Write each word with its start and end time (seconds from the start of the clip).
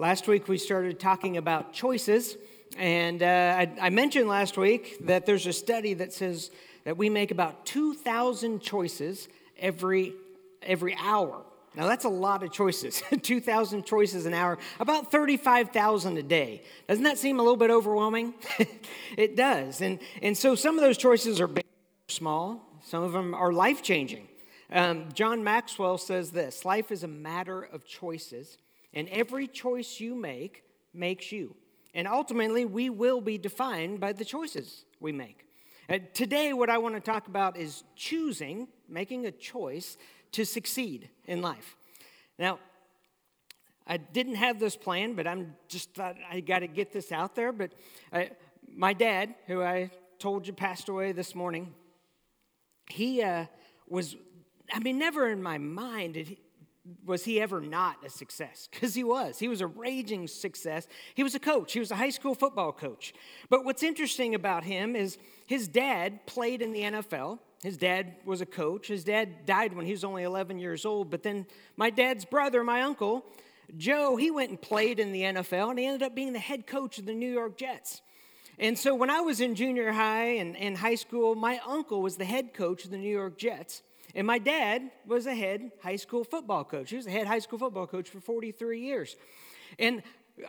Last 0.00 0.28
week 0.28 0.46
we 0.46 0.58
started 0.58 1.00
talking 1.00 1.38
about 1.38 1.72
choices, 1.72 2.36
and 2.76 3.20
uh, 3.20 3.26
I, 3.26 3.72
I, 3.80 3.90
mentioned 3.90 4.28
last 4.28 4.56
week 4.56 4.96
that 5.06 5.26
there's 5.26 5.44
a 5.44 5.52
study 5.52 5.92
that 5.94 6.12
says 6.12 6.52
that 6.84 6.96
we 6.96 7.10
make 7.10 7.32
about 7.32 7.66
2,000 7.66 8.60
choices 8.60 9.28
every, 9.58 10.14
every 10.62 10.96
hour. 11.00 11.44
Now 11.74 11.88
that's 11.88 12.04
a 12.04 12.08
lot 12.08 12.44
of 12.44 12.52
choices, 12.52 13.02
2,000 13.22 13.84
choices 13.84 14.24
an 14.24 14.34
hour, 14.34 14.58
about 14.78 15.10
35,000 15.10 16.16
a 16.16 16.22
day. 16.22 16.62
Doesn't 16.86 17.02
that 17.02 17.18
seem 17.18 17.40
a 17.40 17.42
little 17.42 17.56
bit 17.56 17.72
overwhelming? 17.72 18.34
it 19.16 19.34
does. 19.34 19.80
And, 19.80 19.98
and 20.22 20.38
so 20.38 20.54
some 20.54 20.76
of 20.76 20.80
those 20.80 20.96
choices 20.96 21.40
are 21.40 21.48
big, 21.48 21.66
small, 22.06 22.64
some 22.84 23.02
of 23.02 23.10
them 23.10 23.34
are 23.34 23.52
life 23.52 23.82
changing. 23.82 24.28
Um, 24.70 25.08
John 25.12 25.42
Maxwell 25.42 25.98
says 25.98 26.30
this 26.30 26.64
life 26.64 26.92
is 26.92 27.02
a 27.02 27.08
matter 27.08 27.60
of 27.60 27.84
choices. 27.84 28.58
And 28.94 29.08
every 29.08 29.46
choice 29.46 30.00
you 30.00 30.14
make 30.14 30.64
makes 30.94 31.30
you. 31.32 31.54
And 31.94 32.06
ultimately, 32.06 32.64
we 32.64 32.90
will 32.90 33.20
be 33.20 33.38
defined 33.38 34.00
by 34.00 34.12
the 34.12 34.24
choices 34.24 34.84
we 35.00 35.12
make. 35.12 35.46
Uh, 35.88 35.98
today, 36.12 36.52
what 36.52 36.68
I 36.68 36.78
want 36.78 36.94
to 36.94 37.00
talk 37.00 37.28
about 37.28 37.56
is 37.56 37.82
choosing, 37.96 38.68
making 38.88 39.26
a 39.26 39.30
choice 39.30 39.96
to 40.32 40.44
succeed 40.44 41.08
in 41.24 41.40
life. 41.40 41.76
Now, 42.38 42.58
I 43.86 43.96
didn't 43.96 44.34
have 44.34 44.60
this 44.60 44.76
plan, 44.76 45.14
but 45.14 45.26
I'm 45.26 45.54
just 45.66 45.94
thought 45.94 46.16
I 46.30 46.40
got 46.40 46.58
to 46.58 46.66
get 46.66 46.92
this 46.92 47.10
out 47.10 47.34
there. 47.34 47.52
But 47.52 47.72
uh, 48.12 48.24
my 48.70 48.92
dad, 48.92 49.34
who 49.46 49.62
I 49.62 49.90
told 50.18 50.46
you 50.46 50.52
passed 50.52 50.90
away 50.90 51.12
this 51.12 51.34
morning, 51.34 51.72
he 52.90 53.22
uh, 53.22 53.46
was, 53.88 54.14
I 54.70 54.80
mean, 54.80 54.98
never 54.98 55.28
in 55.28 55.42
my 55.42 55.56
mind 55.56 56.14
did 56.14 56.28
he, 56.28 56.38
was 57.04 57.24
he 57.24 57.40
ever 57.40 57.60
not 57.60 58.04
a 58.04 58.10
success? 58.10 58.68
Because 58.70 58.94
he 58.94 59.04
was. 59.04 59.38
He 59.38 59.48
was 59.48 59.60
a 59.60 59.66
raging 59.66 60.26
success. 60.28 60.86
He 61.14 61.22
was 61.22 61.34
a 61.34 61.40
coach, 61.40 61.72
he 61.72 61.80
was 61.80 61.90
a 61.90 61.96
high 61.96 62.10
school 62.10 62.34
football 62.34 62.72
coach. 62.72 63.14
But 63.48 63.64
what's 63.64 63.82
interesting 63.82 64.34
about 64.34 64.64
him 64.64 64.96
is 64.96 65.18
his 65.46 65.68
dad 65.68 66.26
played 66.26 66.62
in 66.62 66.72
the 66.72 66.82
NFL. 66.82 67.38
His 67.62 67.76
dad 67.76 68.14
was 68.24 68.40
a 68.40 68.46
coach. 68.46 68.86
His 68.86 69.02
dad 69.02 69.44
died 69.44 69.74
when 69.74 69.84
he 69.84 69.90
was 69.92 70.04
only 70.04 70.22
11 70.22 70.58
years 70.58 70.84
old. 70.84 71.10
But 71.10 71.24
then 71.24 71.46
my 71.76 71.90
dad's 71.90 72.24
brother, 72.24 72.62
my 72.62 72.82
uncle, 72.82 73.24
Joe, 73.76 74.16
he 74.16 74.30
went 74.30 74.50
and 74.50 74.60
played 74.60 75.00
in 75.00 75.12
the 75.12 75.22
NFL 75.22 75.70
and 75.70 75.78
he 75.78 75.86
ended 75.86 76.04
up 76.04 76.14
being 76.14 76.32
the 76.32 76.38
head 76.38 76.66
coach 76.66 76.98
of 76.98 77.06
the 77.06 77.14
New 77.14 77.30
York 77.30 77.56
Jets. 77.56 78.00
And 78.58 78.78
so 78.78 78.94
when 78.94 79.10
I 79.10 79.20
was 79.20 79.40
in 79.40 79.54
junior 79.54 79.92
high 79.92 80.36
and, 80.36 80.56
and 80.56 80.76
high 80.76 80.96
school, 80.96 81.34
my 81.34 81.60
uncle 81.66 82.02
was 82.02 82.16
the 82.16 82.24
head 82.24 82.54
coach 82.54 82.84
of 82.84 82.90
the 82.90 82.98
New 82.98 83.10
York 83.10 83.38
Jets. 83.38 83.82
And 84.14 84.26
my 84.26 84.38
dad 84.38 84.90
was 85.06 85.26
a 85.26 85.34
head 85.34 85.72
high 85.82 85.96
school 85.96 86.24
football 86.24 86.64
coach. 86.64 86.90
He 86.90 86.96
was 86.96 87.06
a 87.06 87.10
head 87.10 87.26
high 87.26 87.38
school 87.38 87.58
football 87.58 87.86
coach 87.86 88.08
for 88.08 88.20
43 88.20 88.80
years. 88.80 89.16
And 89.78 90.02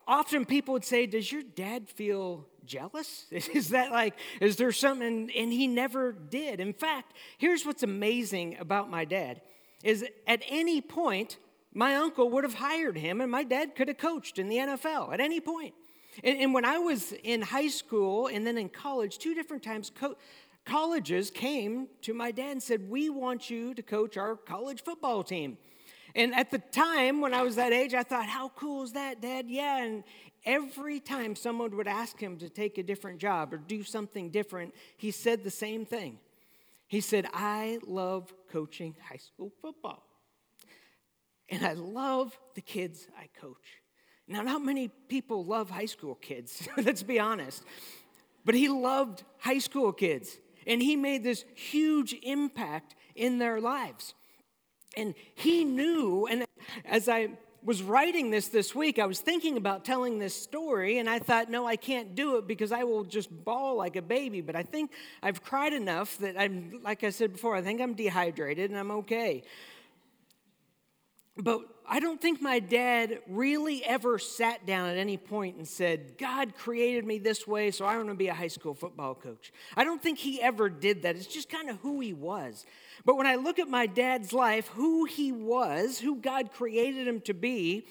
often 0.08 0.46
people 0.46 0.74
would 0.74 0.86
say, 0.86 1.06
Does 1.06 1.32
your 1.32 1.42
dad 1.42 1.90
feel 1.90 2.46
jealous? 2.66 3.26
Is 3.32 3.70
that 3.70 3.92
like, 3.92 4.16
is 4.40 4.56
there 4.58 4.72
something? 4.72 5.32
And 5.36 5.52
he 5.52 5.68
never 5.68 6.12
did. 6.12 6.60
In 6.60 6.74
fact, 6.74 7.14
here's 7.38 7.66
what's 7.66 7.84
amazing 7.84 8.58
about 8.60 8.90
my 8.90 9.06
dad 9.06 9.42
is 9.84 10.06
at 10.28 10.44
any 10.50 10.82
point, 10.82 11.38
my 11.74 11.96
uncle 11.96 12.30
would 12.30 12.44
have 12.44 12.56
hired 12.56 12.98
him 12.98 13.22
and 13.22 13.32
my 13.32 13.44
dad 13.44 13.76
could 13.76 13.88
have 13.88 13.98
coached 13.98 14.38
in 14.38 14.50
the 14.50 14.58
NFL 14.58 15.14
at 15.14 15.20
any 15.20 15.40
point. 15.40 15.74
And, 16.24 16.38
and 16.38 16.54
when 16.54 16.66
I 16.66 16.80
was 16.80 17.14
in 17.24 17.42
high 17.42 17.70
school 17.70 18.28
and 18.28 18.46
then 18.46 18.58
in 18.58 18.70
college, 18.70 19.18
two 19.20 19.34
different 19.34 19.64
times, 19.64 19.92
colleges 20.66 21.32
came 21.32 21.88
to 22.02 22.14
my 22.14 22.32
dad 22.32 22.52
and 22.52 22.64
said, 22.64 22.90
We 22.90 23.10
want 23.10 23.50
you 23.50 23.74
to 23.74 23.82
coach 23.82 24.18
our 24.18 24.36
college 24.36 24.84
football 24.84 25.24
team. 25.24 25.58
And 26.16 26.34
at 26.34 26.50
the 26.50 26.58
time 26.58 27.22
when 27.22 27.34
I 27.34 27.44
was 27.44 27.56
that 27.56 27.72
age, 27.72 27.94
I 27.94 28.04
thought, 28.04 28.28
How 28.28 28.50
cool 28.50 28.84
is 28.84 28.94
that, 28.94 29.22
Dad? 29.22 29.46
Yeah. 29.48 29.84
And 29.84 30.04
every 30.46 31.00
time 31.00 31.36
someone 31.36 31.76
would 31.78 31.88
ask 31.88 32.20
him 32.20 32.38
to 32.38 32.50
take 32.50 32.78
a 32.78 32.84
different 32.84 33.20
job 33.20 33.54
or 33.54 33.58
do 33.58 33.84
something 33.84 34.30
different, 34.30 34.74
he 34.98 35.12
said 35.12 35.44
the 35.44 35.52
same 35.52 35.86
thing. 35.86 36.20
He 36.88 37.02
said, 37.02 37.28
I 37.34 37.80
love 37.86 38.34
coaching 38.52 38.96
high 39.08 39.18
school 39.18 39.52
football. 39.62 40.04
And 41.50 41.66
I 41.66 41.74
love 41.74 42.38
the 42.56 42.62
kids 42.62 43.08
I 43.18 43.28
coach. 43.40 43.82
Now, 44.28 44.44
not 44.44 44.64
many 44.64 44.90
people 45.08 45.44
love 45.44 45.70
high 45.70 45.88
school 45.88 46.16
kids, 46.16 46.68
let's 46.78 47.04
be 47.04 47.20
honest. 47.20 47.64
But 48.46 48.56
he 48.56 48.70
loved 48.70 49.24
high 49.40 49.58
school 49.58 49.92
kids 49.92 50.38
and 50.70 50.82
he 50.82 50.96
made 50.96 51.24
this 51.24 51.44
huge 51.56 52.16
impact 52.22 52.96
in 53.16 53.40
their 53.40 53.60
lives. 53.60 54.14
And 54.96 55.16
he 55.36 55.66
knew, 55.66 56.28
and 56.28 56.46
as 56.86 57.10
I 57.10 57.30
was 57.64 57.84
writing 57.84 58.30
this 58.30 58.48
this 58.48 58.74
week, 58.74 59.00
I 59.00 59.06
was 59.06 59.20
thinking 59.20 59.58
about 59.58 59.84
telling 59.84 60.20
this 60.20 60.40
story, 60.40 61.00
and 61.00 61.10
I 61.10 61.20
thought, 61.20 61.50
no, 61.50 61.68
I 61.68 61.76
can't 61.76 62.16
do 62.16 62.38
it 62.38 62.48
because 62.48 62.72
I 62.72 62.84
will 62.84 63.04
just 63.04 63.30
bawl 63.44 63.76
like 63.76 63.96
a 63.96 64.02
baby. 64.02 64.42
But 64.42 64.56
I 64.56 64.64
think 64.64 64.92
I've 65.22 65.44
cried 65.44 65.74
enough 65.74 66.18
that 66.20 66.40
I'm, 66.40 66.80
like 66.84 67.04
I 67.04 67.10
said 67.10 67.34
before, 67.34 67.56
I 67.56 67.62
think 67.62 67.82
I'm 67.82 67.96
dehydrated 67.96 68.70
and 68.70 68.80
I'm 68.80 68.92
okay. 68.92 69.44
But 71.42 71.62
I 71.88 72.00
don't 72.00 72.22
think 72.22 72.42
my 72.42 72.60
dad 72.60 73.20
really 73.28 73.84
ever 73.86 74.20
sat 74.20 74.66
down 74.66 74.90
at 74.90 74.98
any 74.98 75.18
point 75.18 75.56
and 75.56 75.68
said, 75.68 76.18
God 76.18 76.54
created 76.56 77.06
me 77.06 77.18
this 77.18 77.48
way, 77.48 77.72
so 77.72 77.86
I 77.86 77.96
want 77.96 78.10
to 78.10 78.16
be 78.16 78.28
a 78.28 78.34
high 78.34 78.50
school 78.50 78.74
football 78.74 79.16
coach. 79.16 79.54
I 79.78 79.86
don't 79.86 80.04
think 80.04 80.20
he 80.20 80.42
ever 80.42 80.70
did 80.70 81.04
that. 81.04 81.16
It's 81.16 81.26
just 81.26 81.50
kind 81.50 81.70
of 81.70 81.78
who 81.78 82.02
he 82.02 82.14
was. 82.14 82.66
But 83.06 83.16
when 83.16 83.26
I 83.26 83.36
look 83.36 83.58
at 83.58 83.70
my 83.70 83.86
dad's 83.86 84.34
life, 84.34 84.68
who 84.68 85.06
he 85.06 85.32
was, 85.32 86.00
who 86.00 86.18
God 86.18 86.52
created 86.52 87.08
him 87.08 87.22
to 87.22 87.34
be, 87.34 87.88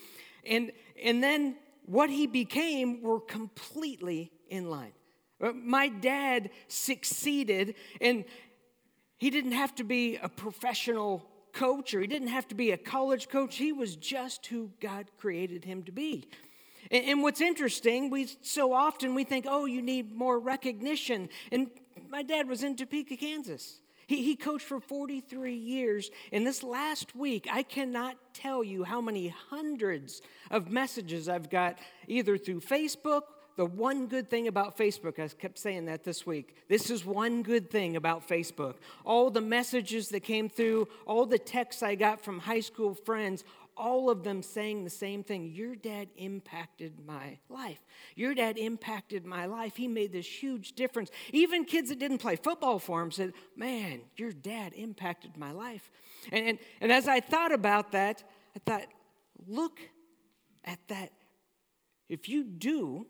and, 0.46 0.70
and 1.02 1.22
then 1.22 1.56
what 1.86 2.10
he 2.10 2.26
became 2.26 3.02
were 3.02 3.20
completely 3.20 4.30
in 4.50 4.68
line. 4.68 4.92
Uh, 5.40 5.52
my 5.52 5.88
dad 5.88 6.50
succeeded, 6.68 7.76
and 8.00 8.24
he 9.16 9.30
didn't 9.30 9.52
have 9.52 9.74
to 9.76 9.84
be 9.84 10.16
a 10.16 10.28
professional 10.28 11.26
coach 11.58 11.92
or 11.92 12.00
he 12.00 12.06
didn't 12.06 12.28
have 12.28 12.46
to 12.48 12.54
be 12.54 12.70
a 12.70 12.76
college 12.78 13.28
coach. 13.28 13.56
He 13.56 13.72
was 13.72 13.96
just 13.96 14.46
who 14.46 14.70
God 14.80 15.06
created 15.18 15.64
him 15.64 15.82
to 15.84 15.92
be. 15.92 16.28
And, 16.90 17.04
and 17.04 17.22
what's 17.22 17.40
interesting, 17.40 18.10
we 18.10 18.28
so 18.42 18.72
often 18.72 19.14
we 19.14 19.24
think, 19.24 19.44
oh, 19.48 19.64
you 19.64 19.82
need 19.82 20.14
more 20.14 20.38
recognition. 20.38 21.28
And 21.50 21.68
my 22.08 22.22
dad 22.22 22.48
was 22.48 22.62
in 22.62 22.76
Topeka, 22.76 23.16
Kansas. 23.16 23.80
He, 24.06 24.22
he 24.22 24.36
coached 24.36 24.64
for 24.64 24.80
43 24.80 25.54
years. 25.54 26.10
And 26.32 26.46
this 26.46 26.62
last 26.62 27.16
week, 27.16 27.48
I 27.50 27.64
cannot 27.64 28.16
tell 28.32 28.62
you 28.62 28.84
how 28.84 29.00
many 29.00 29.28
hundreds 29.28 30.22
of 30.50 30.70
messages 30.70 31.28
I've 31.28 31.50
got 31.50 31.78
either 32.06 32.38
through 32.38 32.60
Facebook 32.60 33.22
the 33.58 33.66
one 33.66 34.06
good 34.06 34.30
thing 34.30 34.46
about 34.46 34.78
Facebook, 34.78 35.18
I 35.18 35.26
kept 35.26 35.58
saying 35.58 35.86
that 35.86 36.04
this 36.04 36.24
week. 36.24 36.54
This 36.68 36.90
is 36.90 37.04
one 37.04 37.42
good 37.42 37.72
thing 37.72 37.96
about 37.96 38.26
Facebook. 38.26 38.76
All 39.04 39.30
the 39.30 39.40
messages 39.40 40.10
that 40.10 40.20
came 40.20 40.48
through, 40.48 40.86
all 41.06 41.26
the 41.26 41.40
texts 41.40 41.82
I 41.82 41.96
got 41.96 42.22
from 42.22 42.38
high 42.38 42.60
school 42.60 42.94
friends, 42.94 43.42
all 43.76 44.10
of 44.10 44.22
them 44.22 44.44
saying 44.44 44.84
the 44.84 44.90
same 44.90 45.24
thing. 45.24 45.50
Your 45.52 45.74
dad 45.74 46.06
impacted 46.16 47.04
my 47.04 47.38
life. 47.48 47.80
Your 48.14 48.32
dad 48.32 48.58
impacted 48.58 49.26
my 49.26 49.46
life. 49.46 49.74
He 49.74 49.88
made 49.88 50.12
this 50.12 50.26
huge 50.26 50.74
difference. 50.74 51.10
Even 51.32 51.64
kids 51.64 51.88
that 51.88 51.98
didn't 51.98 52.18
play 52.18 52.36
football 52.36 52.78
for 52.78 53.02
him 53.02 53.10
said, 53.10 53.32
Man, 53.56 54.02
your 54.16 54.30
dad 54.30 54.72
impacted 54.76 55.36
my 55.36 55.50
life. 55.50 55.90
And, 56.30 56.46
and, 56.46 56.58
and 56.80 56.92
as 56.92 57.08
I 57.08 57.18
thought 57.18 57.50
about 57.50 57.90
that, 57.90 58.22
I 58.54 58.60
thought, 58.60 58.86
look 59.48 59.80
at 60.64 60.78
that. 60.86 61.10
If 62.08 62.28
you 62.28 62.44
do 62.44 63.06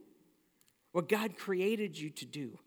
what 0.93 1.09
God 1.09 1.37
created 1.37 1.99
you 1.99 2.11
to 2.11 2.25
do, 2.25 2.59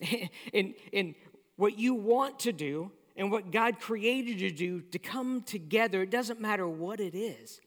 and, 0.54 0.74
and 0.92 1.14
what 1.56 1.78
you 1.78 1.94
want 1.94 2.40
to 2.40 2.52
do, 2.52 2.90
and 3.16 3.30
what 3.30 3.50
God 3.50 3.78
created 3.78 4.40
you 4.40 4.50
to 4.50 4.56
do 4.56 4.80
to 4.80 4.98
come 4.98 5.42
together, 5.42 6.02
it 6.02 6.10
doesn't 6.10 6.40
matter 6.40 6.66
what 6.66 7.00
it 7.00 7.14
is, 7.14 7.60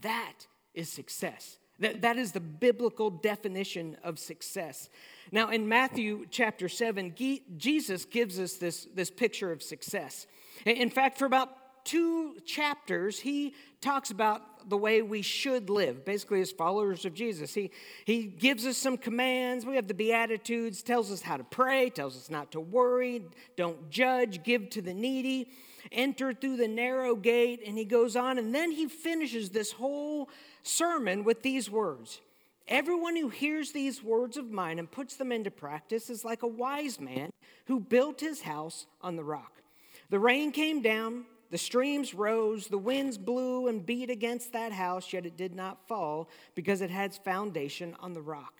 that 0.00 0.46
is 0.74 0.88
success. 0.88 1.58
That, 1.80 2.02
that 2.02 2.16
is 2.16 2.32
the 2.32 2.40
biblical 2.40 3.08
definition 3.08 3.96
of 4.02 4.18
success. 4.18 4.88
Now, 5.30 5.50
in 5.50 5.68
Matthew 5.68 6.26
chapter 6.28 6.68
7, 6.68 7.14
Jesus 7.56 8.04
gives 8.04 8.40
us 8.40 8.54
this, 8.54 8.88
this 8.94 9.10
picture 9.10 9.52
of 9.52 9.62
success. 9.62 10.26
In 10.66 10.90
fact, 10.90 11.18
for 11.18 11.24
about 11.26 11.50
two 11.84 12.36
chapters, 12.44 13.18
he 13.18 13.54
talks 13.80 14.10
about 14.10 14.68
the 14.68 14.76
way 14.76 15.02
we 15.02 15.22
should 15.22 15.70
live, 15.70 16.04
basically, 16.04 16.40
as 16.40 16.52
followers 16.52 17.04
of 17.04 17.14
Jesus. 17.14 17.54
He, 17.54 17.70
he 18.04 18.24
gives 18.24 18.66
us 18.66 18.76
some 18.76 18.96
commands. 18.96 19.64
We 19.64 19.76
have 19.76 19.88
the 19.88 19.94
Beatitudes, 19.94 20.82
tells 20.82 21.10
us 21.10 21.22
how 21.22 21.36
to 21.36 21.44
pray, 21.44 21.90
tells 21.90 22.16
us 22.16 22.30
not 22.30 22.52
to 22.52 22.60
worry, 22.60 23.22
don't 23.56 23.90
judge, 23.90 24.42
give 24.42 24.70
to 24.70 24.82
the 24.82 24.94
needy, 24.94 25.50
enter 25.90 26.34
through 26.34 26.56
the 26.56 26.68
narrow 26.68 27.16
gate. 27.16 27.62
And 27.66 27.78
he 27.78 27.84
goes 27.84 28.16
on, 28.16 28.38
and 28.38 28.54
then 28.54 28.70
he 28.70 28.86
finishes 28.88 29.50
this 29.50 29.72
whole 29.72 30.28
sermon 30.62 31.24
with 31.24 31.42
these 31.42 31.70
words. 31.70 32.20
Everyone 32.66 33.16
who 33.16 33.30
hears 33.30 33.72
these 33.72 34.02
words 34.02 34.36
of 34.36 34.50
mine 34.50 34.78
and 34.78 34.90
puts 34.90 35.16
them 35.16 35.32
into 35.32 35.50
practice 35.50 36.10
is 36.10 36.24
like 36.24 36.42
a 36.42 36.46
wise 36.46 37.00
man 37.00 37.30
who 37.66 37.80
built 37.80 38.20
his 38.20 38.42
house 38.42 38.86
on 39.00 39.16
the 39.16 39.24
rock. 39.24 39.62
The 40.10 40.18
rain 40.18 40.52
came 40.52 40.82
down, 40.82 41.24
the 41.50 41.58
streams 41.58 42.14
rose, 42.14 42.66
the 42.66 42.78
winds 42.78 43.16
blew 43.16 43.68
and 43.68 43.84
beat 43.84 44.10
against 44.10 44.52
that 44.52 44.72
house, 44.72 45.12
yet 45.12 45.26
it 45.26 45.36
did 45.36 45.54
not 45.54 45.86
fall 45.88 46.28
because 46.54 46.80
it 46.80 46.90
had 46.90 47.14
foundation 47.14 47.96
on 48.00 48.12
the 48.12 48.20
rock. 48.20 48.54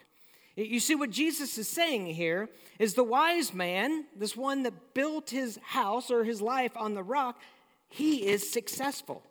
You 0.56 0.80
see, 0.80 0.96
what 0.96 1.10
Jesus 1.10 1.56
is 1.56 1.68
saying 1.68 2.06
here 2.06 2.48
is 2.80 2.94
the 2.94 3.04
wise 3.04 3.54
man, 3.54 4.06
this 4.16 4.36
one 4.36 4.64
that 4.64 4.94
built 4.94 5.30
his 5.30 5.58
house 5.62 6.10
or 6.10 6.24
his 6.24 6.42
life 6.42 6.76
on 6.76 6.94
the 6.94 7.02
rock, 7.02 7.40
he 7.88 8.26
is 8.26 8.50
successful. 8.50 9.22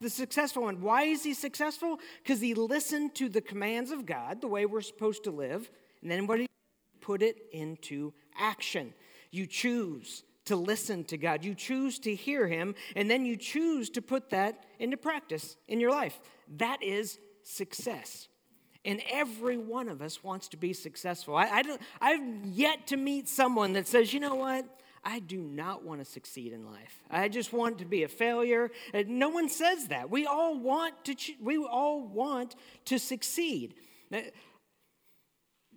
The 0.00 0.10
successful 0.10 0.64
one. 0.64 0.82
Why 0.82 1.04
is 1.04 1.22
he 1.22 1.32
successful? 1.32 2.00
Because 2.22 2.40
he 2.40 2.54
listened 2.54 3.14
to 3.14 3.28
the 3.28 3.40
commands 3.40 3.92
of 3.92 4.04
God, 4.04 4.40
the 4.40 4.48
way 4.48 4.66
we're 4.66 4.80
supposed 4.80 5.24
to 5.24 5.30
live, 5.30 5.70
and 6.02 6.10
then 6.10 6.26
what 6.26 6.40
he 6.40 6.48
put 7.00 7.22
it 7.22 7.36
into 7.52 8.12
action. 8.36 8.94
You 9.30 9.46
choose 9.46 10.24
to 10.46 10.56
listen 10.56 11.04
to 11.04 11.16
God. 11.16 11.44
You 11.44 11.54
choose 11.54 11.98
to 12.00 12.14
hear 12.14 12.46
Him, 12.46 12.74
and 12.96 13.10
then 13.10 13.24
you 13.24 13.36
choose 13.36 13.90
to 13.90 14.02
put 14.02 14.30
that 14.30 14.64
into 14.78 14.96
practice 14.96 15.56
in 15.68 15.80
your 15.80 15.90
life. 15.90 16.18
That 16.56 16.82
is 16.82 17.18
success. 17.44 18.28
And 18.84 19.00
every 19.10 19.56
one 19.56 19.88
of 19.88 20.02
us 20.02 20.24
wants 20.24 20.48
to 20.48 20.56
be 20.56 20.72
successful. 20.72 21.36
I, 21.36 21.48
I 21.48 21.62
don't, 21.62 21.80
I've 22.00 22.44
yet 22.44 22.88
to 22.88 22.96
meet 22.96 23.28
someone 23.28 23.74
that 23.74 23.86
says, 23.86 24.12
you 24.12 24.18
know 24.18 24.34
what? 24.34 24.66
I 25.04 25.18
do 25.18 25.40
not 25.40 25.84
want 25.84 26.00
to 26.00 26.04
succeed 26.04 26.52
in 26.52 26.64
life. 26.64 27.02
I 27.10 27.28
just 27.28 27.52
want 27.52 27.78
to 27.78 27.84
be 27.84 28.04
a 28.04 28.08
failure. 28.08 28.70
And 28.92 29.08
no 29.18 29.28
one 29.28 29.48
says 29.48 29.88
that. 29.88 30.10
We 30.10 30.26
all 30.26 30.58
want 30.58 31.04
to, 31.06 31.16
we 31.40 31.58
all 31.58 32.06
want 32.06 32.54
to 32.86 32.98
succeed. 32.98 33.74
Uh, 34.12 34.20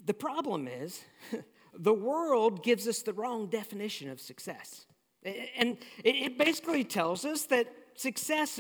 the 0.06 0.14
problem 0.14 0.68
is, 0.68 1.04
the 1.78 1.94
world 1.94 2.64
gives 2.64 2.88
us 2.88 3.02
the 3.02 3.14
wrong 3.14 3.48
definition 3.48 4.10
of 4.10 4.20
success. 4.20 4.86
And 5.58 5.78
it 6.04 6.38
basically 6.38 6.84
tells 6.84 7.26
us 7.26 7.46
that 7.46 7.68
success 7.96 8.60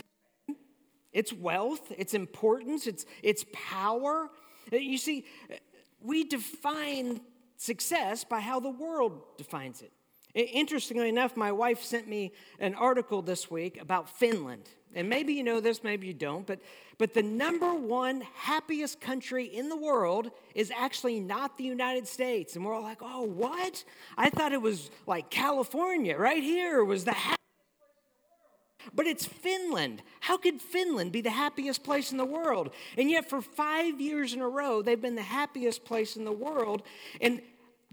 it's 1.15 1.31
wealth, 1.31 1.94
it's 1.97 2.13
importance, 2.13 2.88
it's, 2.88 3.06
it's 3.23 3.45
power. 3.53 4.29
Uh, 4.71 4.75
you 4.75 4.97
see, 4.97 5.23
uh, 5.50 5.56
we 6.01 6.25
define 6.25 7.21
success 7.56 8.25
by 8.25 8.41
how 8.41 8.59
the 8.59 8.69
world 8.69 9.21
defines 9.38 9.81
it. 9.81 9.94
Interestingly 10.35 11.07
enough, 11.07 11.37
my 11.37 11.53
wife 11.53 11.81
sent 11.81 12.09
me 12.09 12.33
an 12.59 12.75
article 12.75 13.21
this 13.21 13.49
week 13.49 13.81
about 13.81 14.09
Finland. 14.09 14.69
And 14.93 15.09
maybe 15.09 15.33
you 15.33 15.43
know 15.43 15.61
this, 15.61 15.81
maybe 15.81 16.07
you 16.07 16.13
don't, 16.13 16.45
but, 16.45 16.59
but 16.97 17.13
the 17.13 17.23
number 17.23 17.73
one 17.73 18.21
happiest 18.35 18.99
country 18.99 19.45
in 19.45 19.69
the 19.69 19.77
world 19.77 20.31
is 20.53 20.71
actually 20.75 21.21
not 21.21 21.57
the 21.57 21.63
United 21.63 22.05
States. 22.07 22.55
And 22.55 22.65
we're 22.65 22.73
all 22.73 22.81
like, 22.81 22.99
oh, 23.01 23.23
what? 23.23 23.83
I 24.17 24.29
thought 24.29 24.51
it 24.51 24.61
was 24.61 24.91
like 25.07 25.29
California 25.29 26.17
right 26.17 26.43
here 26.43 26.83
was 26.83 27.05
the 27.05 27.13
happiest. 27.13 27.35
But 28.93 29.07
it's 29.07 29.25
Finland. 29.25 30.03
How 30.19 30.38
could 30.38 30.61
Finland 30.61 31.11
be 31.11 31.21
the 31.21 31.31
happiest 31.31 31.83
place 31.83 32.11
in 32.11 32.17
the 32.17 32.25
world? 32.25 32.71
And 32.97 33.09
yet, 33.09 33.27
for 33.27 33.41
five 33.41 33.99
years 33.99 34.33
in 34.33 34.41
a 34.41 34.47
row, 34.47 34.81
they've 34.81 35.01
been 35.01 35.15
the 35.15 35.23
happiest 35.23 35.85
place 35.85 36.15
in 36.15 36.23
the 36.23 36.31
world. 36.31 36.83
And 37.19 37.41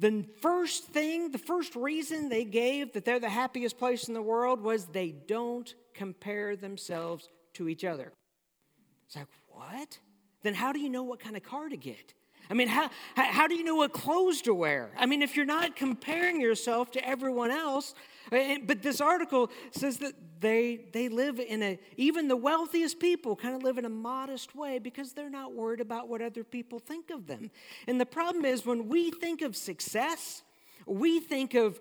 the 0.03 0.25
first 0.41 0.87
thing, 0.87 1.31
the 1.31 1.39
first 1.39 1.77
reason 1.77 2.29
they 2.29 2.45
gave 2.45 2.93
that 2.93 3.05
they're 3.05 3.21
the 3.21 3.31
happiest 3.31 3.79
place 3.79 4.09
in 4.09 4.15
the 4.15 4.21
world 4.21 4.61
was 4.61 4.87
they 4.87 5.13
don't 5.13 5.73
compare 5.95 6.57
themselves 6.57 7.29
to 7.55 7.69
each 7.69 7.85
other. 7.85 8.13
It's 9.07 9.15
like, 9.15 9.29
what? 9.49 9.99
Then 10.43 10.55
how 10.55 10.73
do 10.73 10.81
you 10.81 10.91
know 10.91 11.05
what 11.05 11.21
kind 11.21 11.37
of 11.37 11.45
car 11.45 11.69
to 11.69 11.77
get? 11.77 12.15
I 12.51 12.55
mean, 12.55 12.67
how, 12.67 12.91
how 13.15 13.47
do 13.47 13.55
you 13.55 13.63
know 13.63 13.77
what 13.77 13.93
clothes 13.93 14.43
to 14.43 14.53
wear? 14.53 14.91
I 14.99 15.07
mean, 15.07 15.23
if 15.23 15.37
you're 15.37 15.47
not 15.47 15.77
comparing 15.77 16.41
yourself 16.41 16.91
to 16.93 17.09
everyone 17.09 17.53
else, 17.53 17.95
but 18.67 18.83
this 18.83 19.01
article 19.01 19.51
says 19.73 19.99
that 19.99 20.15
they, 20.41 20.87
they 20.93 21.09
live 21.09 21.39
in 21.39 21.63
a, 21.63 21.79
even 21.97 22.29
the 22.29 22.37
wealthiest 22.37 22.99
people 22.99 23.37
kind 23.37 23.55
of 23.55 23.63
live 23.63 23.79
in 23.79 23.85
a 23.85 23.91
modest 23.91 24.57
way 24.57 24.79
because 24.79 25.13
they're 25.13 25.31
not 25.31 25.53
worried 25.55 25.81
about 25.81 26.09
what 26.09 26.23
other 26.23 26.43
people 26.43 26.79
think 26.79 27.11
of 27.11 27.27
them. 27.27 27.51
And 27.87 28.01
the 28.01 28.07
problem 28.07 28.45
is 28.45 28.65
when 28.65 28.89
we 28.89 29.11
think 29.11 29.43
of 29.43 29.55
success, 29.55 30.43
we 30.87 31.21
think 31.21 31.55
of 31.55 31.79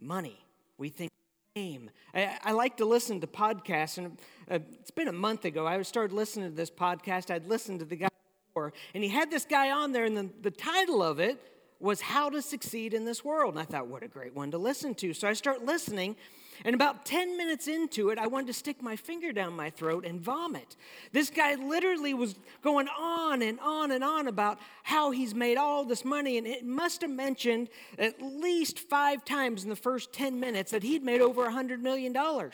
money, 0.00 0.38
we 0.78 0.88
think 0.88 1.10
fame. 1.54 1.90
I, 2.14 2.38
I 2.42 2.52
like 2.52 2.76
to 2.78 2.84
listen 2.84 3.20
to 3.20 3.26
podcasts, 3.26 3.98
and 3.98 4.18
uh, 4.50 4.58
it's 4.80 4.90
been 4.90 5.08
a 5.08 5.12
month 5.12 5.44
ago. 5.44 5.66
I 5.66 5.80
started 5.82 6.14
listening 6.14 6.50
to 6.50 6.56
this 6.56 6.70
podcast. 6.70 7.30
I'd 7.30 7.46
listened 7.46 7.80
to 7.80 7.84
the 7.84 7.96
guy 7.96 8.08
before, 8.48 8.72
and 8.94 9.04
he 9.04 9.10
had 9.10 9.30
this 9.30 9.44
guy 9.44 9.70
on 9.70 9.92
there, 9.92 10.04
and 10.04 10.16
the, 10.16 10.30
the 10.40 10.50
title 10.50 11.02
of 11.02 11.20
it 11.20 11.40
was 11.80 12.00
How 12.00 12.30
to 12.30 12.40
Succeed 12.40 12.94
in 12.94 13.04
This 13.04 13.24
World. 13.24 13.54
And 13.54 13.60
I 13.60 13.64
thought, 13.64 13.88
what 13.88 14.02
a 14.02 14.08
great 14.08 14.34
one 14.34 14.50
to 14.52 14.58
listen 14.58 14.94
to. 14.96 15.12
So 15.12 15.28
I 15.28 15.32
start 15.32 15.64
listening, 15.64 16.16
and 16.64 16.74
about 16.74 17.04
10 17.04 17.36
minutes 17.36 17.66
into 17.66 18.10
it, 18.10 18.18
I 18.18 18.26
wanted 18.26 18.46
to 18.46 18.52
stick 18.52 18.80
my 18.80 18.96
finger 18.96 19.32
down 19.32 19.54
my 19.54 19.70
throat 19.70 20.04
and 20.06 20.20
vomit. 20.20 20.76
This 21.12 21.30
guy 21.30 21.56
literally 21.56 22.14
was 22.14 22.36
going 22.62 22.88
on 22.88 23.42
and 23.42 23.58
on 23.60 23.90
and 23.90 24.04
on 24.04 24.28
about 24.28 24.58
how 24.84 25.10
he's 25.10 25.34
made 25.34 25.56
all 25.56 25.84
this 25.84 26.04
money, 26.04 26.38
and 26.38 26.46
it 26.46 26.64
must 26.64 27.02
have 27.02 27.10
mentioned 27.10 27.68
at 27.98 28.22
least 28.22 28.78
five 28.78 29.24
times 29.24 29.64
in 29.64 29.70
the 29.70 29.76
first 29.76 30.12
10 30.12 30.38
minutes 30.38 30.70
that 30.70 30.82
he'd 30.84 31.02
made 31.02 31.20
over 31.20 31.44
$100 31.48 31.80
million. 31.80 32.16
I 32.16 32.50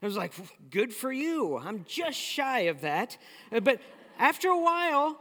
was 0.00 0.16
like, 0.16 0.32
good 0.70 0.92
for 0.92 1.12
you. 1.12 1.58
I'm 1.58 1.84
just 1.86 2.18
shy 2.18 2.60
of 2.60 2.80
that. 2.80 3.18
But 3.62 3.80
after 4.18 4.48
a 4.48 4.58
while, 4.58 5.20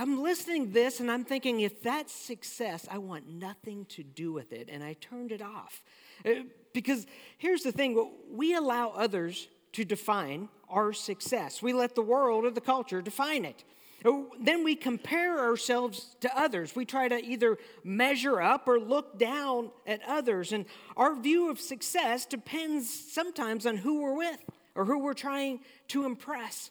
I'm 0.00 0.22
listening 0.22 0.72
this 0.72 1.00
and 1.00 1.10
I'm 1.10 1.24
thinking, 1.24 1.60
if 1.60 1.82
that's 1.82 2.10
success, 2.10 2.88
I 2.90 2.96
want 2.96 3.28
nothing 3.28 3.84
to 3.90 4.02
do 4.02 4.32
with 4.32 4.50
it. 4.50 4.70
And 4.72 4.82
I 4.82 4.94
turned 4.94 5.30
it 5.30 5.42
off. 5.42 5.82
Uh, 6.24 6.44
because 6.72 7.06
here's 7.36 7.64
the 7.64 7.70
thing 7.70 8.10
we 8.32 8.54
allow 8.54 8.94
others 8.96 9.48
to 9.74 9.84
define 9.84 10.48
our 10.70 10.94
success, 10.94 11.60
we 11.60 11.74
let 11.74 11.94
the 11.94 12.02
world 12.02 12.46
or 12.46 12.50
the 12.50 12.62
culture 12.62 13.02
define 13.02 13.44
it. 13.44 13.62
Uh, 14.02 14.22
then 14.40 14.64
we 14.64 14.74
compare 14.74 15.38
ourselves 15.38 16.16
to 16.22 16.34
others. 16.34 16.74
We 16.74 16.86
try 16.86 17.06
to 17.08 17.22
either 17.22 17.58
measure 17.84 18.40
up 18.40 18.68
or 18.68 18.80
look 18.80 19.18
down 19.18 19.70
at 19.86 20.00
others. 20.08 20.54
And 20.54 20.64
our 20.96 21.14
view 21.14 21.50
of 21.50 21.60
success 21.60 22.24
depends 22.24 22.88
sometimes 22.88 23.66
on 23.66 23.76
who 23.76 24.00
we're 24.00 24.16
with 24.16 24.40
or 24.74 24.86
who 24.86 25.00
we're 25.00 25.12
trying 25.12 25.60
to 25.88 26.06
impress. 26.06 26.70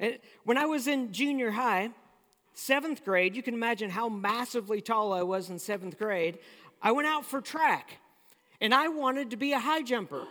Uh, 0.00 0.08
when 0.42 0.58
I 0.58 0.66
was 0.66 0.88
in 0.88 1.12
junior 1.12 1.52
high, 1.52 1.90
seventh 2.54 3.04
grade, 3.04 3.36
you 3.36 3.42
can 3.42 3.54
imagine 3.54 3.90
how 3.90 4.08
massively 4.08 4.80
tall 4.80 5.12
I 5.12 5.22
was 5.22 5.50
in 5.50 5.58
seventh 5.58 5.98
grade. 5.98 6.38
I 6.80 6.92
went 6.92 7.08
out 7.08 7.24
for 7.24 7.40
track 7.40 7.98
and 8.60 8.74
I 8.74 8.88
wanted 8.88 9.30
to 9.30 9.36
be 9.36 9.52
a 9.52 9.58
high 9.58 9.82
jumper 9.82 10.24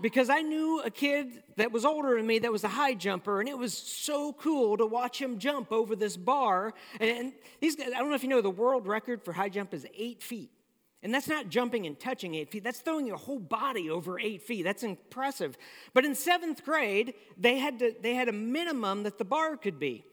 because 0.00 0.30
I 0.30 0.42
knew 0.42 0.80
a 0.80 0.90
kid 0.90 1.42
that 1.56 1.72
was 1.72 1.84
older 1.84 2.16
than 2.16 2.26
me 2.26 2.38
that 2.40 2.52
was 2.52 2.64
a 2.64 2.68
high 2.68 2.94
jumper, 2.94 3.40
and 3.40 3.48
it 3.48 3.58
was 3.58 3.76
so 3.76 4.32
cool 4.32 4.76
to 4.76 4.86
watch 4.86 5.20
him 5.20 5.38
jump 5.38 5.72
over 5.72 5.96
this 5.96 6.16
bar. 6.16 6.74
And 7.00 7.32
these 7.60 7.76
guys, 7.76 7.88
I 7.88 7.98
don't 7.98 8.08
know 8.08 8.14
if 8.14 8.22
you 8.22 8.28
know, 8.28 8.40
the 8.40 8.50
world 8.50 8.86
record 8.86 9.24
for 9.24 9.32
high 9.32 9.48
jump 9.48 9.74
is 9.74 9.86
eight 9.96 10.22
feet. 10.22 10.50
And 11.02 11.14
that's 11.14 11.28
not 11.28 11.48
jumping 11.48 11.86
and 11.86 11.98
touching 11.98 12.34
eight 12.34 12.50
feet, 12.50 12.64
that's 12.64 12.80
throwing 12.80 13.06
your 13.06 13.16
whole 13.16 13.38
body 13.38 13.88
over 13.90 14.18
eight 14.18 14.42
feet. 14.42 14.64
That's 14.64 14.82
impressive. 14.82 15.56
But 15.94 16.04
in 16.04 16.14
seventh 16.14 16.64
grade, 16.64 17.14
they 17.36 17.58
had, 17.58 17.78
to, 17.78 17.94
they 18.00 18.14
had 18.14 18.28
a 18.28 18.32
minimum 18.32 19.04
that 19.04 19.18
the 19.18 19.24
bar 19.24 19.56
could 19.56 19.78
be. 19.78 20.04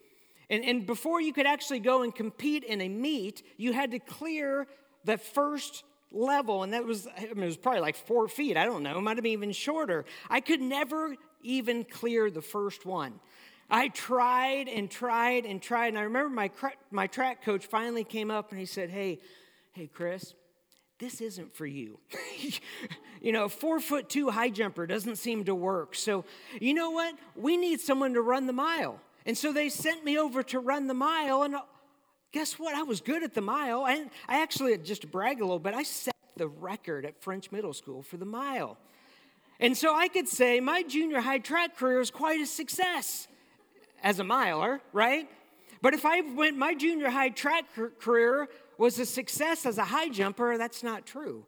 And, 0.50 0.64
and 0.64 0.86
before 0.86 1.22
you 1.22 1.34
could 1.34 1.48
actually 1.48 1.80
go 1.80 2.04
and 2.04 2.14
compete 2.14 2.64
in 2.64 2.82
a 2.82 2.90
meet, 2.90 3.44
you 3.58 3.74
had 3.74 3.92
to 3.92 4.00
clear 4.00 4.68
the 5.04 5.18
first 5.18 5.84
level, 6.12 6.64
and 6.64 6.74
that 6.74 6.86
was, 6.86 7.08
I 7.18 7.22
mean, 7.34 7.44
it 7.44 7.46
was 7.46 7.58
probably 7.58 7.82
like 7.82 7.96
four 7.96 8.28
feet. 8.28 8.58
I 8.58 8.66
don't 8.66 8.84
know, 8.84 8.98
it 8.98 9.02
might 9.02 9.18
have 9.18 9.24
been 9.24 9.34
even 9.34 9.52
shorter. 9.52 10.06
I 10.30 10.40
could 10.40 10.62
never 10.62 11.16
even 11.42 11.84
clear 11.84 12.30
the 12.30 12.42
first 12.42 12.86
one. 12.86 13.20
I 13.70 13.90
tried 13.90 14.68
and 14.68 14.90
tried 14.90 15.46
and 15.46 15.62
tried, 15.62 15.90
and 15.90 15.98
I 15.98 16.04
remember 16.04 16.30
my, 16.30 16.52
my 16.92 17.08
track 17.08 17.44
coach 17.44 17.66
finally 17.66 18.04
came 18.04 18.30
up 18.30 18.52
and 18.52 18.60
he 18.60 18.66
said, 18.66 18.90
Hey, 18.90 19.20
hey, 19.74 19.88
Chris, 19.88 20.36
this 21.00 21.20
isn't 21.20 21.56
for 21.56 21.66
you. 21.66 22.00
you 23.22 23.32
know, 23.32 23.50
four 23.50 23.80
foot 23.80 24.08
two 24.08 24.30
high 24.30 24.50
jumper 24.50 24.86
doesn't 24.86 25.18
seem 25.18 25.46
to 25.46 25.56
work. 25.56 25.96
So, 25.96 26.26
you 26.62 26.74
know 26.74 26.92
what? 26.92 27.16
We 27.36 27.58
need 27.58 27.82
someone 27.82 28.14
to 28.14 28.22
run 28.22 28.46
the 28.46 28.54
mile. 28.54 29.00
And 29.26 29.38
so 29.38 29.52
they 29.52 29.70
sent 29.70 30.06
me 30.06 30.18
over 30.18 30.44
to 30.44 30.60
run 30.60 30.88
the 30.88 30.94
mile, 30.94 31.44
and 31.44 31.56
uh, 31.56 31.62
guess 32.32 32.60
what? 32.60 32.76
I 32.76 32.84
was 32.84 33.02
good 33.02 33.24
at 33.24 33.34
the 33.34 33.42
mile. 33.42 33.84
I, 33.84 34.06
I 34.28 34.42
actually, 34.42 34.74
uh, 34.74 34.78
just 34.78 35.02
to 35.02 35.08
brag 35.08 35.42
a 35.42 35.44
little 35.44 35.60
bit, 35.60 35.74
I 35.74 35.84
set 35.84 36.16
the 36.38 36.48
record 36.48 37.06
at 37.06 37.22
French 37.22 37.52
Middle 37.52 37.74
School 37.74 38.04
for 38.04 38.18
the 38.18 38.26
mile. 38.26 38.78
And 39.60 39.76
so 39.76 39.96
I 39.96 40.10
could 40.10 40.28
say 40.28 40.60
my 40.60 40.84
junior 40.84 41.22
high 41.22 41.40
track 41.40 41.78
career 41.78 42.00
was 42.00 42.12
quite 42.12 42.42
a 42.42 42.46
success 42.46 43.28
as 44.04 44.20
a 44.20 44.24
miler, 44.24 44.82
right? 44.92 45.30
But 45.82 45.94
if 45.94 46.06
I 46.06 46.22
went, 46.22 46.58
my 46.58 46.74
junior 46.76 47.10
high 47.10 47.30
track 47.30 47.66
career 48.00 48.50
was 48.78 49.00
a 49.00 49.06
success 49.06 49.66
as 49.66 49.78
a 49.78 49.86
high 49.86 50.10
jumper, 50.10 50.58
that's 50.58 50.84
not 50.84 51.06
true. 51.06 51.46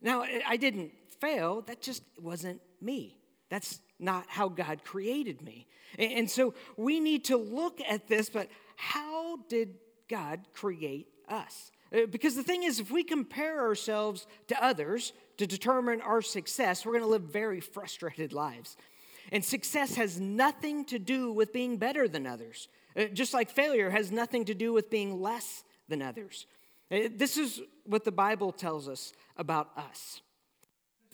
Now, 0.00 0.24
I 0.46 0.56
didn't 0.56 0.92
fail, 1.20 1.62
that 1.62 1.82
just 1.82 2.02
wasn't 2.18 2.60
me. 2.80 3.18
That's 3.50 3.80
not 4.00 4.24
how 4.28 4.48
God 4.48 4.84
created 4.84 5.42
me. 5.42 5.66
And 5.98 6.30
so 6.30 6.54
we 6.76 7.00
need 7.00 7.24
to 7.26 7.36
look 7.36 7.80
at 7.88 8.08
this, 8.08 8.30
but 8.30 8.48
how 8.76 9.38
did 9.48 9.74
God 10.08 10.40
create 10.54 11.08
us? 11.28 11.70
Uh, 11.92 12.06
because 12.06 12.36
the 12.36 12.42
thing 12.42 12.62
is, 12.62 12.78
if 12.78 12.90
we 12.90 13.02
compare 13.02 13.60
ourselves 13.60 14.26
to 14.46 14.64
others 14.64 15.12
to 15.38 15.46
determine 15.46 16.00
our 16.00 16.22
success, 16.22 16.86
we're 16.86 16.92
going 16.92 17.02
to 17.04 17.08
live 17.08 17.22
very 17.22 17.60
frustrated 17.60 18.32
lives. 18.32 18.76
And 19.32 19.44
success 19.44 19.94
has 19.96 20.20
nothing 20.20 20.84
to 20.86 20.98
do 20.98 21.32
with 21.32 21.52
being 21.52 21.76
better 21.76 22.08
than 22.08 22.26
others, 22.26 22.68
uh, 22.96 23.04
just 23.06 23.34
like 23.34 23.50
failure 23.50 23.90
has 23.90 24.10
nothing 24.12 24.44
to 24.46 24.54
do 24.54 24.72
with 24.72 24.90
being 24.90 25.20
less 25.20 25.64
than 25.88 26.02
others. 26.02 26.46
Uh, 26.90 27.08
this 27.14 27.36
is 27.36 27.60
what 27.84 28.04
the 28.04 28.12
Bible 28.12 28.52
tells 28.52 28.88
us 28.88 29.12
about 29.36 29.70
us. 29.76 30.20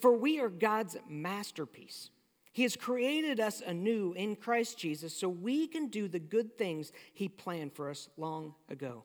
For 0.01 0.17
we 0.17 0.41
are 0.41 0.51
God's 0.51 0.97
masterpiece. 1.09 2.11
He 2.57 2.63
has 2.63 2.75
created 2.75 3.39
us 3.39 3.61
anew 3.61 4.15
in 4.15 4.35
Christ 4.35 4.79
Jesus 4.79 5.15
so 5.15 5.29
we 5.29 5.67
can 5.67 5.89
do 5.89 6.09
the 6.09 6.19
good 6.19 6.57
things 6.57 6.91
He 7.13 7.29
planned 7.29 7.75
for 7.75 7.91
us 7.91 8.09
long 8.17 8.55
ago. 8.71 9.05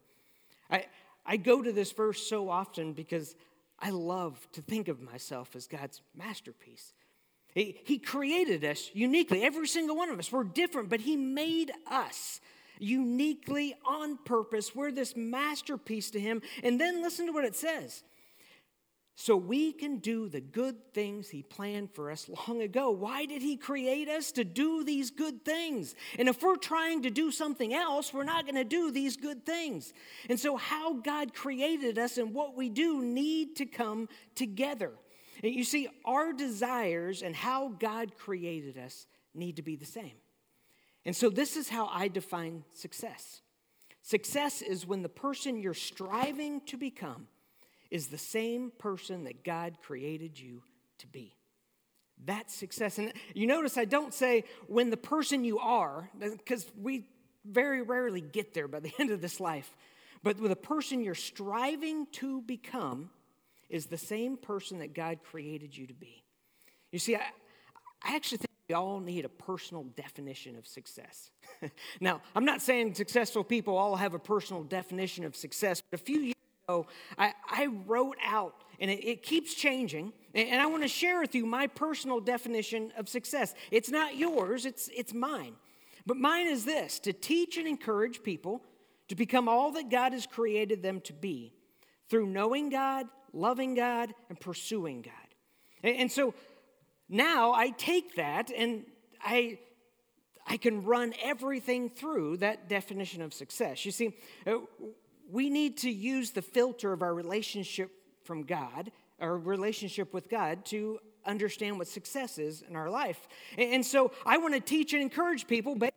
I, 0.69 0.85
I 1.25 1.35
go 1.35 1.61
to 1.61 1.73
this 1.73 1.91
verse 1.91 2.25
so 2.25 2.49
often 2.49 2.93
because 2.93 3.35
I 3.77 3.89
love 3.89 4.39
to 4.53 4.61
think 4.61 4.87
of 4.87 5.01
myself 5.01 5.53
as 5.53 5.67
God's 5.67 6.01
masterpiece. 6.15 6.93
He, 7.53 7.77
he 7.83 7.99
created 7.99 8.63
us 8.63 8.89
uniquely. 8.93 9.43
Every 9.43 9.67
single 9.67 9.97
one 9.97 10.07
of 10.07 10.17
us, 10.17 10.31
we're 10.31 10.45
different, 10.45 10.87
but 10.87 11.01
He 11.01 11.17
made 11.17 11.73
us 11.91 12.39
uniquely 12.79 13.75
on 13.85 14.17
purpose. 14.23 14.73
We're 14.73 14.93
this 14.93 15.17
masterpiece 15.17 16.09
to 16.11 16.21
Him. 16.21 16.41
And 16.63 16.79
then 16.79 17.01
listen 17.01 17.25
to 17.25 17.33
what 17.33 17.43
it 17.43 17.57
says 17.57 18.03
so 19.21 19.37
we 19.37 19.71
can 19.71 19.97
do 19.97 20.27
the 20.27 20.41
good 20.41 20.95
things 20.95 21.29
He 21.29 21.43
planned 21.43 21.91
for 21.93 22.09
us 22.09 22.27
long 22.27 22.63
ago. 22.63 22.89
Why 22.89 23.27
did 23.27 23.43
He 23.43 23.55
create 23.55 24.09
us? 24.09 24.31
To 24.31 24.43
do 24.43 24.83
these 24.83 25.11
good 25.11 25.45
things. 25.45 25.93
And 26.17 26.27
if 26.27 26.41
we're 26.41 26.55
trying 26.55 27.03
to 27.03 27.11
do 27.11 27.31
something 27.31 27.71
else, 27.71 28.11
we're 28.11 28.23
not 28.23 28.45
going 28.45 28.55
to 28.55 28.63
do 28.63 28.89
these 28.89 29.17
good 29.17 29.45
things. 29.45 29.93
And 30.27 30.39
so, 30.39 30.57
how 30.57 30.93
God 30.93 31.35
created 31.35 31.99
us 31.99 32.17
and 32.17 32.33
what 32.33 32.57
we 32.57 32.67
do 32.67 33.03
need 33.03 33.57
to 33.57 33.67
come 33.67 34.09
together. 34.33 34.91
And 35.43 35.53
you 35.53 35.65
see, 35.65 35.87
our 36.03 36.33
desires 36.33 37.21
and 37.21 37.35
how 37.35 37.75
God 37.77 38.17
created 38.17 38.75
us 38.75 39.05
need 39.35 39.57
to 39.57 39.61
be 39.61 39.75
the 39.75 39.85
same. 39.85 40.15
And 41.05 41.15
so, 41.15 41.29
this 41.29 41.57
is 41.57 41.69
how 41.69 41.85
I 41.85 42.07
define 42.07 42.63
success 42.73 43.41
success 44.01 44.63
is 44.63 44.87
when 44.87 45.03
the 45.03 45.09
person 45.09 45.59
you're 45.59 45.75
striving 45.75 46.59
to 46.61 46.75
become 46.75 47.27
is 47.91 48.07
the 48.07 48.17
same 48.17 48.71
person 48.79 49.25
that 49.25 49.43
God 49.43 49.77
created 49.83 50.39
you 50.39 50.63
to 50.99 51.07
be. 51.07 51.35
That's 52.23 52.53
success. 52.55 52.97
And 52.97 53.13
you 53.33 53.45
notice 53.45 53.77
I 53.77 53.85
don't 53.85 54.13
say 54.13 54.45
when 54.67 54.89
the 54.89 54.97
person 54.97 55.43
you 55.43 55.59
are, 55.59 56.09
because 56.19 56.65
we 56.79 57.05
very 57.45 57.81
rarely 57.81 58.21
get 58.21 58.53
there 58.53 58.67
by 58.67 58.79
the 58.79 58.91
end 58.99 59.11
of 59.11 59.21
this 59.21 59.39
life. 59.39 59.75
But 60.23 60.39
with 60.39 60.51
a 60.51 60.57
person 60.57 61.03
you're 61.03 61.15
striving 61.15 62.07
to 62.13 62.41
become 62.41 63.09
is 63.69 63.87
the 63.87 63.97
same 63.97 64.37
person 64.37 64.79
that 64.79 64.93
God 64.93 65.19
created 65.23 65.75
you 65.75 65.87
to 65.87 65.93
be. 65.93 66.23
You 66.91 66.99
see, 66.99 67.15
I, 67.15 67.21
I 68.03 68.15
actually 68.15 68.39
think 68.39 68.49
we 68.69 68.75
all 68.75 68.99
need 68.99 69.25
a 69.25 69.29
personal 69.29 69.83
definition 69.95 70.57
of 70.57 70.67
success. 70.67 71.31
now, 72.01 72.21
I'm 72.35 72.45
not 72.45 72.61
saying 72.61 72.93
successful 72.93 73.43
people 73.43 73.77
all 73.77 73.95
have 73.95 74.13
a 74.13 74.19
personal 74.19 74.63
definition 74.63 75.23
of 75.23 75.35
success, 75.35 75.81
but 75.89 75.99
a 75.99 76.03
few 76.03 76.19
years 76.19 76.35
ago, 76.71 76.87
I, 77.17 77.33
I 77.49 77.67
wrote 77.85 78.17
out, 78.25 78.55
and 78.79 78.89
it, 78.89 79.05
it 79.05 79.23
keeps 79.23 79.53
changing, 79.53 80.13
and, 80.33 80.49
and 80.49 80.61
I 80.61 80.65
want 80.67 80.83
to 80.83 80.87
share 80.87 81.19
with 81.21 81.35
you 81.35 81.45
my 81.45 81.67
personal 81.67 82.19
definition 82.19 82.91
of 82.97 83.09
success. 83.09 83.53
It's 83.69 83.89
not 83.89 84.15
yours, 84.17 84.65
it's, 84.65 84.89
it's 84.95 85.13
mine. 85.13 85.55
But 86.05 86.17
mine 86.17 86.47
is 86.47 86.65
this 86.65 86.99
to 87.01 87.13
teach 87.13 87.57
and 87.57 87.67
encourage 87.67 88.23
people 88.23 88.63
to 89.07 89.15
become 89.15 89.47
all 89.47 89.71
that 89.73 89.89
God 89.89 90.13
has 90.13 90.25
created 90.25 90.81
them 90.81 91.01
to 91.01 91.13
be 91.13 91.53
through 92.09 92.27
knowing 92.27 92.69
God, 92.69 93.05
loving 93.33 93.75
God, 93.75 94.13
and 94.29 94.39
pursuing 94.39 95.01
God. 95.01 95.13
And, 95.83 95.95
and 95.95 96.11
so 96.11 96.33
now 97.07 97.53
I 97.53 97.69
take 97.69 98.15
that 98.15 98.51
and 98.55 98.85
I 99.23 99.59
I 100.47 100.57
can 100.57 100.83
run 100.83 101.13
everything 101.21 101.89
through 101.89 102.37
that 102.37 102.67
definition 102.67 103.21
of 103.21 103.33
success. 103.33 103.85
You 103.85 103.91
see, 103.91 104.17
uh, 104.47 104.55
we 105.31 105.49
need 105.49 105.77
to 105.77 105.89
use 105.89 106.31
the 106.31 106.41
filter 106.41 106.93
of 106.93 107.01
our 107.01 107.13
relationship 107.13 107.91
from 108.23 108.43
God, 108.43 108.91
our 109.19 109.37
relationship 109.37 110.13
with 110.13 110.29
God, 110.29 110.65
to 110.65 110.99
understand 111.25 111.77
what 111.77 111.87
success 111.87 112.37
is 112.37 112.63
in 112.67 112.75
our 112.75 112.89
life. 112.89 113.27
And 113.57 113.85
so 113.85 114.11
I 114.25 114.37
want 114.37 114.53
to 114.55 114.59
teach 114.59 114.93
and 114.93 115.01
encourage 115.01 115.47
people, 115.47 115.75
but 115.75 115.93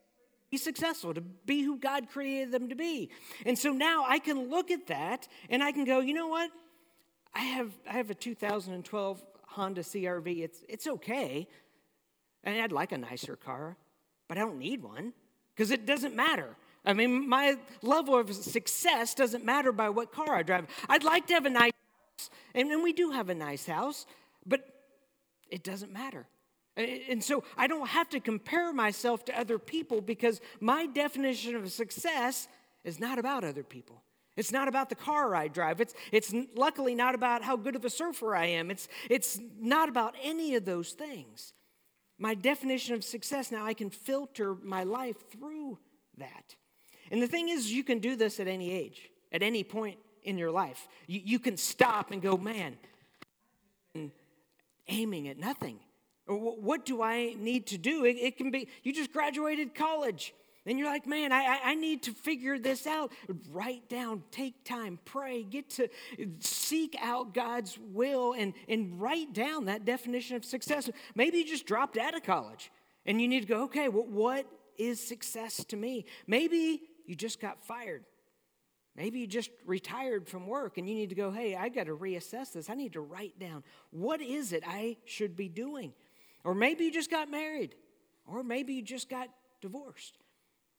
be 0.51 0.59
successful, 0.59 1.15
to 1.15 1.21
be 1.21 1.63
who 1.63 1.79
God 1.79 2.09
created 2.09 2.53
them 2.53 2.69
to 2.69 2.75
be. 2.75 3.11
And 3.45 3.59
so 3.59 3.73
now 3.73 4.05
I 4.07 4.19
can 4.19 4.51
look 4.51 4.71
at 4.71 4.87
that 4.87 5.27
and 5.51 5.63
I 5.63 5.73
can 5.73 5.85
go, 5.85 6.01
you 6.01 6.15
know 6.15 6.29
what? 6.29 6.51
I 7.35 7.41
have, 7.41 7.73
I 7.89 7.95
have 7.95 8.11
a 8.11 8.15
2012 8.15 9.25
Honda 9.49 9.81
CRV. 9.81 10.45
It's, 10.45 10.65
it's 10.69 10.87
okay. 10.87 11.49
And 12.45 12.61
I'd 12.61 12.73
like 12.73 12.93
a 12.93 12.99
nicer 12.99 13.37
car, 13.37 13.77
but 14.29 14.39
I 14.39 14.43
don't 14.43 14.59
need 14.59 14.83
one 14.83 15.13
because 15.55 15.71
it 15.71 15.87
doesn't 15.87 16.15
matter. 16.15 16.57
I 16.85 16.93
mean, 16.93 17.29
my 17.29 17.57
level 17.83 18.19
of 18.19 18.35
success 18.35 19.15
doesn't 19.15 19.45
matter 19.45 19.73
by 19.73 19.89
what 19.89 20.13
car 20.13 20.35
I 20.35 20.43
drive. 20.43 20.67
I'd 20.89 21.05
like 21.05 21.27
to 21.29 21.35
have 21.35 21.47
a 21.47 21.51
nice 21.51 21.73
house, 22.19 22.31
and 22.55 22.83
we 22.83 22.93
do 22.93 23.11
have 23.11 23.31
a 23.31 23.35
nice 23.35 23.67
house, 23.67 24.07
but 24.47 24.67
it 25.49 25.63
doesn't 25.63 25.93
matter. 25.93 26.27
And 26.77 27.23
so 27.23 27.45
I 27.57 27.69
don't 27.69 27.89
have 27.89 28.09
to 28.11 28.21
compare 28.21 28.73
myself 28.73 29.25
to 29.27 29.39
other 29.39 29.59
people 29.59 30.01
because 30.01 30.41
my 30.61 30.87
definition 30.87 31.55
of 31.55 31.71
success 31.71 32.49
is 32.83 32.99
not 32.99 33.19
about 33.19 33.45
other 33.45 33.63
people. 33.63 34.03
It's 34.37 34.51
not 34.51 34.67
about 34.67 34.89
the 34.89 34.97
car 34.97 35.35
I 35.37 35.47
drive. 35.47 35.81
It's, 35.81 35.95
it's 36.11 36.35
luckily 36.57 36.95
not 36.97 37.15
about 37.15 37.45
how 37.45 37.57
good 37.57 37.77
of 37.77 37.85
a 37.85 37.91
surfer 37.91 38.35
I 38.35 38.47
am. 38.47 38.71
It's, 38.71 38.89
it's 39.09 39.41
not 39.61 39.89
about 39.89 40.17
any 40.23 40.57
of 40.57 40.65
those 40.65 40.91
things. 40.91 41.53
My 42.19 42.35
definition 42.35 42.95
of 42.95 43.05
success 43.05 43.53
now, 43.53 43.65
I 43.65 43.75
can 43.75 43.91
filter 43.91 44.57
my 44.57 44.83
life 44.83 45.31
through 45.31 45.79
that. 46.19 46.57
And 47.15 47.23
the 47.23 47.29
thing 47.29 47.49
is, 47.49 47.71
you 47.71 47.85
can 47.85 48.01
do 48.01 48.17
this 48.17 48.41
at 48.41 48.49
any 48.49 48.73
age, 48.73 49.09
at 49.31 49.41
any 49.41 49.63
point 49.63 50.01
in 50.25 50.37
your 50.37 50.51
life. 50.51 50.89
You, 51.07 51.21
you 51.25 51.39
can 51.39 51.57
stop 51.57 52.11
and 52.11 52.21
go, 52.21 52.37
man, 52.37 52.77
aiming 54.89 55.29
at 55.29 55.39
nothing. 55.39 55.79
What 56.27 56.85
do 56.85 57.03
I 57.03 57.37
need 57.39 57.69
to 57.69 57.79
do? 57.79 58.05
It, 58.05 58.17
it 58.17 58.37
can 58.37 58.51
be, 58.51 58.67
you 58.83 58.93
just 58.93 59.13
graduated 59.13 59.77
college. 59.77 60.35
And 60.67 60.77
you're 60.77 60.89
like, 60.89 61.07
man, 61.07 61.31
I, 61.31 61.61
I 61.63 61.75
need 61.77 62.03
to 62.03 62.11
figure 62.11 62.59
this 62.59 62.85
out. 62.85 63.13
Write 63.49 63.89
down, 63.89 64.25
take 64.33 64.65
time, 64.65 64.99
pray, 65.05 65.45
get 65.45 65.71
to 65.71 65.87
seek 66.41 66.97
out 67.01 67.33
God's 67.33 67.79
will 67.93 68.33
and, 68.33 68.55
and 68.69 69.01
write 69.01 69.33
down 69.33 69.67
that 69.67 69.85
definition 69.85 70.35
of 70.35 70.45
success. 70.45 70.91
Maybe 71.15 71.39
you 71.39 71.47
just 71.47 71.65
dropped 71.65 71.97
out 71.97 72.17
of 72.17 72.25
college 72.25 72.73
and 73.07 73.23
you 73.23 73.29
need 73.29 73.43
to 73.43 73.47
go, 73.47 73.63
okay, 73.67 73.89
well, 73.89 74.05
what 74.05 74.47
is 74.77 74.99
success 74.99 75.63
to 75.67 75.77
me? 75.77 76.07
Maybe 76.27 76.83
you 77.07 77.15
just 77.15 77.41
got 77.41 77.65
fired. 77.65 78.05
Maybe 78.97 79.19
you 79.21 79.27
just 79.27 79.51
retired 79.67 80.29
from 80.29 80.47
work 80.47 80.79
and 80.79 80.89
you 80.89 80.95
need 80.95 81.09
to 81.09 81.17
go, 81.17 81.31
hey, 81.31 81.57
I 81.57 81.69
got 81.69 81.87
to 81.87 81.97
reassess 81.97 82.53
this. 82.53 82.71
I 82.71 82.75
need 82.75 82.93
to 82.93 83.01
write 83.01 83.39
down 83.39 83.65
what 83.91 84.21
is 84.21 84.53
it 84.53 84.63
I 84.67 84.97
should 85.05 85.37
be 85.37 85.49
doing. 85.49 85.93
Or 86.45 86.55
maybe 86.55 86.85
you 86.85 86.93
just 86.93 87.11
got 87.11 87.29
married. 87.29 87.75
Or 88.27 88.43
maybe 88.43 88.75
you 88.75 88.83
just 88.83 89.11
got 89.11 89.29
divorced. 89.61 90.17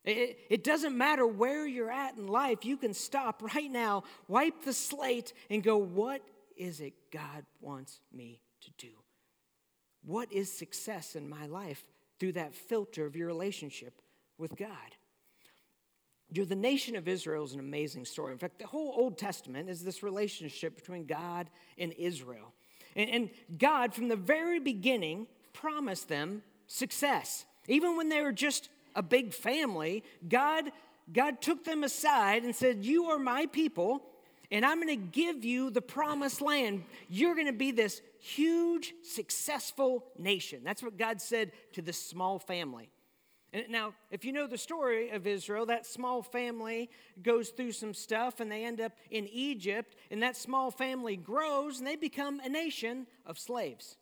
It, 0.06 0.40
it, 0.50 0.64
doesn't 0.64 0.96
matter 0.96 1.26
where 1.26 1.66
you're 1.66 1.92
at 1.92 2.16
in 2.16 2.28
life, 2.28 2.64
you 2.64 2.78
can 2.78 2.94
stop 2.94 3.42
right 3.56 3.72
now, 3.72 4.04
wipe 4.28 4.64
the 4.64 4.74
slate, 4.74 5.34
and 5.50 5.64
go, 5.64 5.78
What 5.78 6.22
is 6.56 6.80
it 6.80 6.94
God 7.12 7.44
wants 7.60 8.00
me 8.14 8.40
to 8.62 8.72
do? 8.78 8.94
What 10.04 10.32
is 10.32 10.52
success 10.52 11.16
in 11.16 11.28
my 11.28 11.48
life 11.48 11.84
through 12.20 12.34
that 12.34 12.54
filter 12.54 13.08
of 13.08 13.16
your 13.16 13.26
relationship 13.26 14.00
with 14.38 14.56
God? 14.56 14.96
The 16.44 16.56
nation 16.56 16.96
of 16.96 17.08
Israel 17.08 17.46
is 17.46 17.54
an 17.54 17.60
amazing 17.60 18.06
story. 18.06 18.34
In 18.34 18.40
fact, 18.40 18.60
the 18.60 18.68
whole 18.68 18.94
Old 18.98 19.18
Testament 19.18 19.70
is 19.70 19.84
this 19.84 20.04
relationship 20.04 20.76
between 20.76 21.06
God 21.06 21.50
and 21.78 21.94
Israel. 21.94 22.54
And, 22.96 23.10
and 23.10 23.30
God, 23.58 23.94
from 23.94 24.08
the 24.08 24.16
very 24.16 24.60
beginning, 24.60 25.28
promised 25.54 26.10
them 26.10 26.44
success. 26.68 27.46
Even 27.68 27.96
when 27.98 28.10
they 28.10 28.22
were 28.22 28.32
just 28.32 28.70
a 28.96 29.04
big 29.04 29.34
family, 29.34 30.04
God, 30.28 30.72
God 31.12 31.42
took 31.42 31.64
them 31.64 31.84
aside 31.84 32.44
and 32.44 32.56
said, 32.56 32.84
You 32.84 33.06
are 33.06 33.20
my 33.20 33.46
people, 33.48 34.04
and 34.52 34.66
I'm 34.66 34.82
going 34.82 34.88
to 34.88 34.96
give 34.96 35.44
you 35.44 35.70
the 35.70 35.82
promised 35.82 36.42
land. 36.42 36.84
You're 37.10 37.36
going 37.36 37.48
to 37.48 37.54
be 37.54 37.72
this 37.72 38.02
huge, 38.20 38.94
successful 39.04 40.06
nation. 40.18 40.62
That's 40.64 40.84
what 40.84 40.98
God 40.98 41.22
said 41.22 41.52
to 41.74 41.82
this 41.82 41.98
small 41.98 42.40
family. 42.40 42.90
Now, 43.70 43.94
if 44.12 44.26
you 44.26 44.34
know 44.34 44.48
the 44.48 44.58
story 44.58 45.12
of 45.12 45.26
Israel, 45.26 45.66
that 45.68 45.86
small 45.86 46.22
family 46.22 46.90
goes 47.22 47.50
through 47.50 47.72
some 47.72 47.94
stuff 47.94 48.40
and 48.40 48.52
they 48.52 48.66
end 48.66 48.82
up 48.82 48.92
in 49.12 49.28
Egypt, 49.28 49.96
and 50.12 50.22
that 50.24 50.36
small 50.36 50.72
family 50.72 51.16
grows 51.16 51.78
and 51.78 51.88
they 51.88 51.96
become 51.96 52.40
a 52.42 52.50
nation 52.50 53.08
of 53.26 53.40
slaves. 53.40 53.98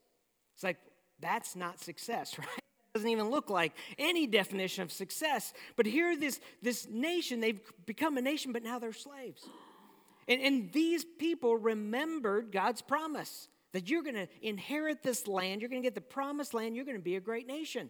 It's 0.55 0.63
like, 0.63 0.77
that's 1.19 1.55
not 1.55 1.79
success, 1.79 2.37
right? 2.39 2.47
It 2.47 2.97
doesn't 2.97 3.09
even 3.09 3.29
look 3.29 3.49
like 3.49 3.73
any 3.97 4.27
definition 4.27 4.83
of 4.83 4.91
success. 4.91 5.53
But 5.75 5.85
here, 5.85 6.15
this, 6.17 6.39
this 6.61 6.87
nation, 6.89 7.39
they've 7.39 7.61
become 7.85 8.17
a 8.17 8.21
nation, 8.21 8.53
but 8.53 8.63
now 8.63 8.79
they're 8.79 8.93
slaves. 8.93 9.47
And, 10.27 10.41
and 10.41 10.71
these 10.71 11.03
people 11.03 11.57
remembered 11.57 12.51
God's 12.51 12.81
promise 12.81 13.47
that 13.73 13.89
you're 13.89 14.03
going 14.03 14.15
to 14.15 14.27
inherit 14.41 15.03
this 15.03 15.27
land, 15.27 15.61
you're 15.61 15.69
going 15.69 15.81
to 15.81 15.85
get 15.85 15.95
the 15.95 16.01
promised 16.01 16.53
land, 16.53 16.75
you're 16.75 16.85
going 16.85 16.97
to 16.97 17.03
be 17.03 17.15
a 17.15 17.21
great 17.21 17.47
nation. 17.47 17.89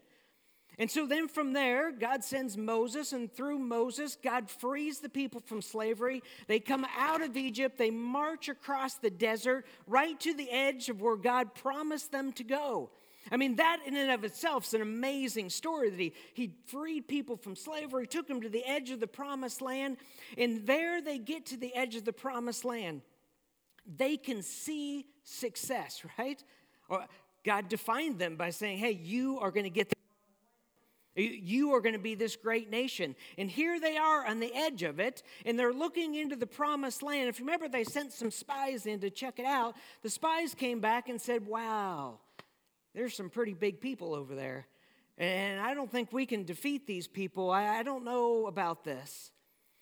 And 0.79 0.89
so 0.89 1.05
then 1.05 1.27
from 1.27 1.53
there, 1.53 1.91
God 1.91 2.23
sends 2.23 2.57
Moses, 2.57 3.13
and 3.13 3.31
through 3.31 3.59
Moses, 3.59 4.17
God 4.21 4.49
frees 4.49 4.99
the 4.99 5.09
people 5.09 5.39
from 5.39 5.61
slavery. 5.61 6.23
They 6.47 6.59
come 6.59 6.85
out 6.97 7.21
of 7.21 7.37
Egypt, 7.37 7.77
they 7.77 7.91
march 7.91 8.49
across 8.49 8.95
the 8.95 9.11
desert 9.11 9.65
right 9.87 10.19
to 10.21 10.33
the 10.33 10.49
edge 10.49 10.89
of 10.89 11.01
where 11.01 11.15
God 11.15 11.53
promised 11.53 12.11
them 12.11 12.31
to 12.33 12.43
go. 12.43 12.89
I 13.31 13.37
mean, 13.37 13.55
that 13.55 13.79
in 13.85 13.95
and 13.95 14.11
of 14.11 14.23
itself 14.23 14.65
is 14.65 14.73
an 14.73 14.81
amazing 14.81 15.49
story 15.49 15.89
that 15.89 15.99
he, 15.99 16.13
he 16.33 16.55
freed 16.67 17.07
people 17.07 17.37
from 17.37 17.55
slavery, 17.55 18.05
took 18.05 18.27
them 18.27 18.41
to 18.41 18.49
the 18.49 18.65
edge 18.65 18.89
of 18.89 18.99
the 18.99 19.07
promised 19.07 19.61
land, 19.61 19.97
and 20.37 20.65
there 20.67 21.01
they 21.01 21.19
get 21.19 21.45
to 21.47 21.57
the 21.57 21.73
edge 21.73 21.95
of 21.95 22.03
the 22.03 22.13
promised 22.13 22.65
land. 22.65 23.01
They 23.85 24.17
can 24.17 24.41
see 24.41 25.05
success, 25.23 26.03
right? 26.17 26.43
Or 26.89 27.05
God 27.45 27.69
defined 27.69 28.19
them 28.19 28.35
by 28.35 28.49
saying, 28.49 28.79
hey, 28.79 28.91
you 28.91 29.39
are 29.39 29.51
going 29.51 29.65
to 29.65 29.69
get 29.69 29.89
the 29.89 29.95
you 31.15 31.73
are 31.73 31.81
going 31.81 31.93
to 31.93 31.99
be 31.99 32.15
this 32.15 32.35
great 32.35 32.69
nation. 32.69 33.15
And 33.37 33.49
here 33.49 33.79
they 33.79 33.97
are 33.97 34.25
on 34.25 34.39
the 34.39 34.53
edge 34.53 34.83
of 34.83 34.99
it, 34.99 35.21
and 35.45 35.57
they're 35.57 35.73
looking 35.73 36.15
into 36.15 36.35
the 36.35 36.47
promised 36.47 37.03
land. 37.03 37.29
If 37.29 37.39
you 37.39 37.45
remember, 37.45 37.67
they 37.67 37.83
sent 37.83 38.13
some 38.13 38.31
spies 38.31 38.85
in 38.85 38.99
to 39.01 39.09
check 39.09 39.39
it 39.39 39.45
out. 39.45 39.75
The 40.01 40.09
spies 40.09 40.55
came 40.55 40.79
back 40.79 41.09
and 41.09 41.21
said, 41.21 41.45
Wow, 41.45 42.19
there's 42.95 43.15
some 43.15 43.29
pretty 43.29 43.53
big 43.53 43.79
people 43.79 44.13
over 44.13 44.35
there. 44.35 44.67
And 45.17 45.59
I 45.59 45.73
don't 45.73 45.91
think 45.91 46.11
we 46.11 46.25
can 46.25 46.43
defeat 46.43 46.87
these 46.87 47.07
people. 47.07 47.51
I, 47.51 47.83
don't 47.83 48.03
know 48.03 48.47
about 48.47 48.83
this. 48.83 49.31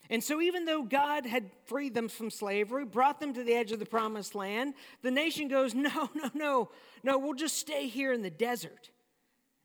And 0.09 0.21
so, 0.21 0.41
even 0.41 0.65
though 0.65 0.83
God 0.83 1.25
had 1.25 1.49
freed 1.65 1.93
them 1.93 2.09
from 2.09 2.29
slavery, 2.29 2.83
brought 2.83 3.21
them 3.21 3.33
to 3.33 3.43
the 3.43 3.53
edge 3.53 3.71
of 3.71 3.79
the 3.79 3.85
promised 3.85 4.35
land, 4.35 4.73
the 5.01 5.11
nation 5.11 5.47
goes, 5.47 5.73
No, 5.73 6.09
no, 6.13 6.29
no, 6.33 6.69
no, 7.03 7.17
we'll 7.17 7.33
just 7.33 7.57
stay 7.57 7.87
here 7.87 8.11
in 8.11 8.21
the 8.21 8.29
desert. 8.29 8.89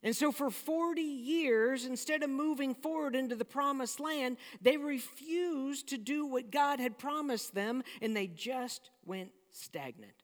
And 0.07 0.15
so, 0.15 0.31
for 0.31 0.53
40 0.53 1.03
years, 1.03 1.85
instead 1.85 2.23
of 2.23 2.31
moving 2.31 2.77
forward 2.77 3.17
into 3.17 3.35
the 3.35 3.45
promised 3.45 3.99
land, 3.99 4.37
they 4.63 4.77
refused 4.77 5.89
to 5.89 5.99
do 5.99 6.25
what 6.25 6.53
God 6.53 6.79
had 6.79 6.97
promised 6.97 7.57
them, 7.57 7.83
and 8.01 8.17
they 8.17 8.29
just 8.29 8.91
went 9.05 9.33
stagnant. 9.51 10.15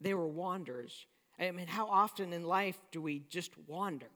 They 0.00 0.14
were 0.14 0.26
wanderers. 0.26 1.06
I 1.38 1.50
mean, 1.50 1.66
how 1.66 1.86
often 1.86 2.32
in 2.32 2.44
life 2.44 2.80
do 2.92 3.02
we 3.02 3.18
just 3.28 3.50
wander? 3.66 4.08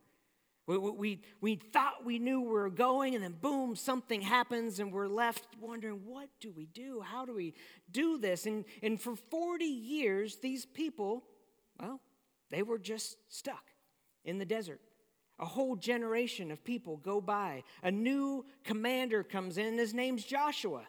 We, 0.66 0.78
we, 0.78 1.21
we 1.42 1.57
thought 1.57 2.07
we 2.07 2.18
knew 2.18 2.40
we 2.40 2.49
were 2.49 2.71
going, 2.71 3.14
and 3.14 3.23
then 3.23 3.37
boom, 3.38 3.76
something 3.76 4.23
happens, 4.23 4.80
and 4.80 4.90
we're 4.90 5.07
left 5.07 5.49
wondering, 5.61 6.00
what 6.07 6.30
do 6.40 6.50
we 6.50 6.64
do? 6.64 7.02
How 7.02 7.26
do 7.26 7.35
we 7.35 7.52
do 7.90 8.16
this? 8.16 8.47
And, 8.47 8.64
and 8.83 8.99
for 8.99 9.16
40 9.16 9.66
years, 9.66 10.37
these 10.37 10.64
people, 10.64 11.25
well, 11.78 12.00
they 12.49 12.62
were 12.62 12.78
just 12.78 13.18
stuck 13.28 13.64
in 14.28 14.38
the 14.38 14.44
desert. 14.44 14.80
A 15.40 15.47
whole 15.47 15.76
generation 15.76 16.50
of 16.50 16.62
people 16.62 16.97
go 16.99 17.20
by. 17.20 17.62
A 17.82 17.90
new 17.90 18.44
commander 18.64 19.23
comes 19.23 19.56
in, 19.56 19.78
his 19.78 19.94
name's 19.94 20.25
Joshua. 20.25 20.82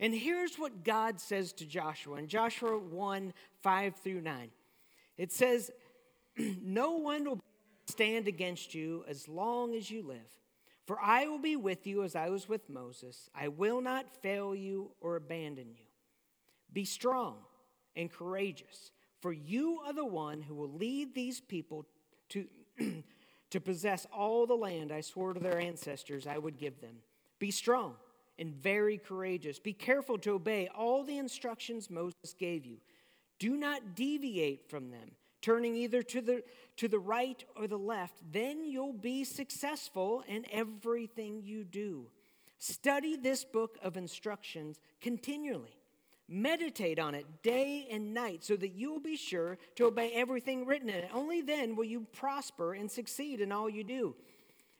And 0.00 0.14
here's 0.14 0.56
what 0.56 0.82
God 0.84 1.20
says 1.20 1.52
to 1.54 1.66
Joshua 1.66 2.16
in 2.16 2.26
Joshua 2.26 2.78
1 2.78 3.32
5 3.62 3.94
through 3.96 4.22
9. 4.22 4.50
It 5.18 5.32
says, 5.32 5.70
No 6.62 6.96
one 6.96 7.24
will 7.24 7.40
stand 7.86 8.26
against 8.26 8.74
you 8.74 9.04
as 9.06 9.28
long 9.28 9.74
as 9.74 9.90
you 9.90 10.02
live. 10.02 10.18
For 10.86 10.98
I 11.00 11.26
will 11.26 11.38
be 11.38 11.56
with 11.56 11.86
you 11.86 12.02
as 12.02 12.16
I 12.16 12.30
was 12.30 12.48
with 12.48 12.68
Moses. 12.68 13.28
I 13.34 13.48
will 13.48 13.80
not 13.80 14.06
fail 14.22 14.54
you 14.54 14.90
or 15.00 15.16
abandon 15.16 15.68
you. 15.68 15.84
Be 16.72 16.84
strong 16.84 17.36
and 17.94 18.10
courageous, 18.10 18.90
for 19.20 19.32
you 19.32 19.80
are 19.86 19.92
the 19.92 20.04
one 20.04 20.40
who 20.40 20.54
will 20.54 20.72
lead 20.72 21.14
these 21.14 21.40
people 21.40 21.86
to, 22.30 22.46
to 23.50 23.60
possess 23.60 24.06
all 24.12 24.46
the 24.46 24.54
land 24.54 24.92
I 24.92 25.00
swore 25.00 25.32
to 25.32 25.40
their 25.40 25.58
ancestors 25.58 26.26
I 26.26 26.38
would 26.38 26.58
give 26.58 26.80
them. 26.80 26.96
Be 27.38 27.50
strong 27.50 27.94
and 28.38 28.54
very 28.54 28.98
courageous. 28.98 29.58
Be 29.58 29.72
careful 29.72 30.18
to 30.18 30.32
obey 30.32 30.68
all 30.74 31.04
the 31.04 31.18
instructions 31.18 31.90
Moses 31.90 32.34
gave 32.38 32.64
you. 32.64 32.78
Do 33.38 33.56
not 33.56 33.94
deviate 33.94 34.68
from 34.68 34.90
them 34.90 35.10
turning 35.42 35.74
either 35.74 36.02
to 36.02 36.20
the, 36.20 36.42
to 36.76 36.88
the 36.88 36.98
right 36.98 37.44
or 37.56 37.66
the 37.66 37.78
left, 37.78 38.14
then 38.32 38.64
you'll 38.64 38.92
be 38.92 39.24
successful 39.24 40.22
in 40.28 40.44
everything 40.50 41.42
you 41.44 41.64
do. 41.64 42.06
Study 42.58 43.16
this 43.16 43.44
book 43.44 43.78
of 43.82 43.96
instructions 43.96 44.80
continually. 45.00 45.79
Meditate 46.32 47.00
on 47.00 47.16
it 47.16 47.26
day 47.42 47.88
and 47.90 48.14
night 48.14 48.44
so 48.44 48.54
that 48.54 48.72
you 48.76 48.92
will 48.92 49.00
be 49.00 49.16
sure 49.16 49.58
to 49.74 49.86
obey 49.86 50.12
everything 50.14 50.64
written 50.64 50.88
in 50.88 50.94
it. 50.94 51.10
Only 51.12 51.42
then 51.42 51.74
will 51.74 51.84
you 51.84 52.06
prosper 52.12 52.72
and 52.72 52.88
succeed 52.88 53.40
in 53.40 53.50
all 53.50 53.68
you 53.68 53.82
do. 53.82 54.14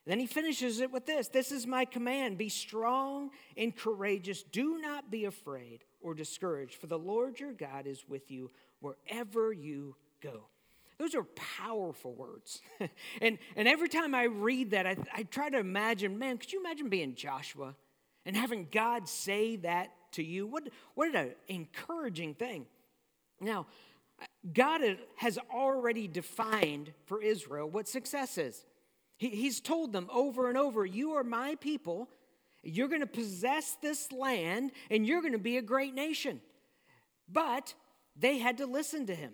Then 0.07 0.21
he 0.21 0.27
finishes 0.27 0.81
it 0.81 0.93
with 0.93 1.07
this 1.07 1.27
This 1.29 1.51
is 1.51 1.67
my 1.67 1.85
command 1.85 2.39
be 2.39 2.49
strong 2.49 3.31
and 3.57 3.75
courageous. 3.77 4.45
Do 4.45 4.79
not 4.79 5.11
be 5.11 5.25
afraid 5.25 5.85
or 6.01 6.15
discouraged, 6.15 6.75
for 6.75 6.87
the 6.87 6.99
Lord 6.99 7.41
your 7.41 7.53
God 7.53 7.87
is 7.87 8.05
with 8.09 8.31
you 8.31 8.51
wherever 8.79 9.53
you 9.53 9.97
go. 10.23 10.45
Those 10.99 11.15
are 11.15 11.25
powerful 11.25 12.15
words. 12.15 12.61
and, 13.23 13.39
and 13.57 13.67
every 13.67 13.89
time 13.89 14.15
I 14.15 14.25
read 14.25 14.71
that, 14.71 14.87
I, 14.87 14.97
I 15.13 15.23
try 15.25 15.51
to 15.51 15.59
imagine 15.59 16.19
man, 16.19 16.39
could 16.39 16.53
you 16.53 16.61
imagine 16.61 16.89
being 16.89 17.15
Joshua 17.15 17.75
and 18.25 18.37
having 18.37 18.69
God 18.71 19.09
say 19.09 19.57
that 19.57 19.91
to 20.13 20.23
you? 20.23 20.47
What, 20.47 20.69
what 20.95 21.15
an 21.15 21.33
encouraging 21.49 22.35
thing. 22.35 22.67
Now, 23.41 23.67
God 24.53 24.83
has 25.17 25.39
already 25.53 26.09
defined 26.09 26.93
for 27.07 27.23
Israel 27.23 27.69
what 27.69 27.89
success 27.89 28.39
is. 28.39 28.65
He, 29.17 29.31
he's 29.31 29.61
told 29.61 29.93
them 29.93 30.09
over 30.13 30.49
and 30.49 30.59
over, 30.59 30.85
You 30.85 31.13
are 31.13 31.25
my 31.25 31.57
people. 31.57 32.09
You're 32.63 32.89
going 32.89 33.01
to 33.01 33.07
possess 33.07 33.77
this 33.81 34.13
land 34.13 34.73
and 34.91 35.07
you're 35.07 35.23
going 35.23 35.33
to 35.33 35.39
be 35.39 35.57
a 35.57 35.63
great 35.63 35.95
nation. 35.95 36.41
But 37.27 37.75
they 38.17 38.39
had 38.39 38.59
to 38.59 38.67
listen 38.67 39.07
to 39.07 39.15
him. 39.15 39.33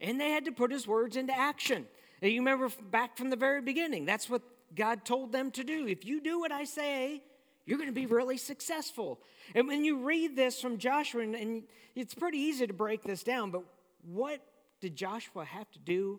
And 0.00 0.20
they 0.20 0.30
had 0.30 0.44
to 0.46 0.52
put 0.52 0.72
his 0.72 0.86
words 0.86 1.16
into 1.16 1.36
action. 1.36 1.86
You 2.20 2.40
remember 2.40 2.68
back 2.90 3.16
from 3.16 3.30
the 3.30 3.36
very 3.36 3.62
beginning, 3.62 4.06
that's 4.06 4.28
what 4.28 4.42
God 4.74 5.04
told 5.04 5.32
them 5.32 5.50
to 5.52 5.64
do. 5.64 5.86
If 5.86 6.04
you 6.04 6.20
do 6.20 6.40
what 6.40 6.50
I 6.50 6.64
say, 6.64 7.22
you're 7.68 7.76
going 7.76 7.90
to 7.90 7.94
be 7.94 8.06
really 8.06 8.38
successful. 8.38 9.20
And 9.54 9.68
when 9.68 9.84
you 9.84 9.98
read 9.98 10.34
this 10.34 10.58
from 10.58 10.78
Joshua, 10.78 11.22
and 11.22 11.64
it's 11.94 12.14
pretty 12.14 12.38
easy 12.38 12.66
to 12.66 12.72
break 12.72 13.02
this 13.02 13.22
down, 13.22 13.50
but 13.50 13.62
what 14.02 14.40
did 14.80 14.96
Joshua 14.96 15.44
have 15.44 15.70
to 15.72 15.78
do 15.78 16.18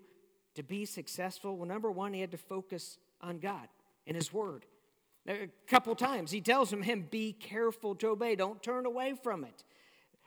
to 0.54 0.62
be 0.62 0.86
successful? 0.86 1.58
Well, 1.58 1.68
number 1.68 1.90
one, 1.90 2.14
he 2.14 2.22
had 2.22 2.30
to 2.32 2.38
focus 2.38 3.00
on 3.20 3.40
God 3.40 3.68
and 4.06 4.16
his 4.16 4.32
word. 4.32 4.66
A 5.28 5.50
couple 5.66 5.96
times 5.96 6.30
he 6.30 6.40
tells 6.40 6.72
him, 6.72 6.84
him, 6.84 7.08
be 7.10 7.34
careful 7.34 7.96
to 7.96 8.10
obey, 8.10 8.36
don't 8.36 8.62
turn 8.62 8.86
away 8.86 9.16
from 9.24 9.44
it. 9.44 9.64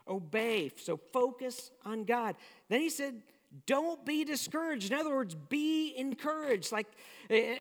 Obey. 0.08 0.72
So 0.74 0.98
focus 1.12 1.70
on 1.84 2.02
God. 2.02 2.34
Then 2.68 2.80
he 2.80 2.90
said, 2.90 3.22
don't 3.66 4.04
be 4.04 4.24
discouraged. 4.24 4.90
In 4.90 4.98
other 4.98 5.14
words, 5.14 5.36
be 5.48 5.94
encouraged. 5.96 6.72
Like, 6.72 6.88
eh, 7.30 7.58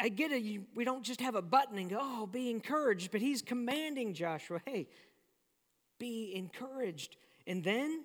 I 0.00 0.08
get 0.08 0.32
it. 0.32 0.62
We 0.74 0.84
don't 0.84 1.02
just 1.02 1.20
have 1.20 1.34
a 1.34 1.42
button 1.42 1.78
and 1.78 1.90
go, 1.90 1.98
oh, 2.00 2.26
be 2.26 2.50
encouraged. 2.50 3.10
But 3.10 3.20
he's 3.20 3.42
commanding 3.42 4.14
Joshua, 4.14 4.60
hey, 4.64 4.88
be 5.98 6.32
encouraged. 6.34 7.16
And 7.46 7.62
then 7.62 8.04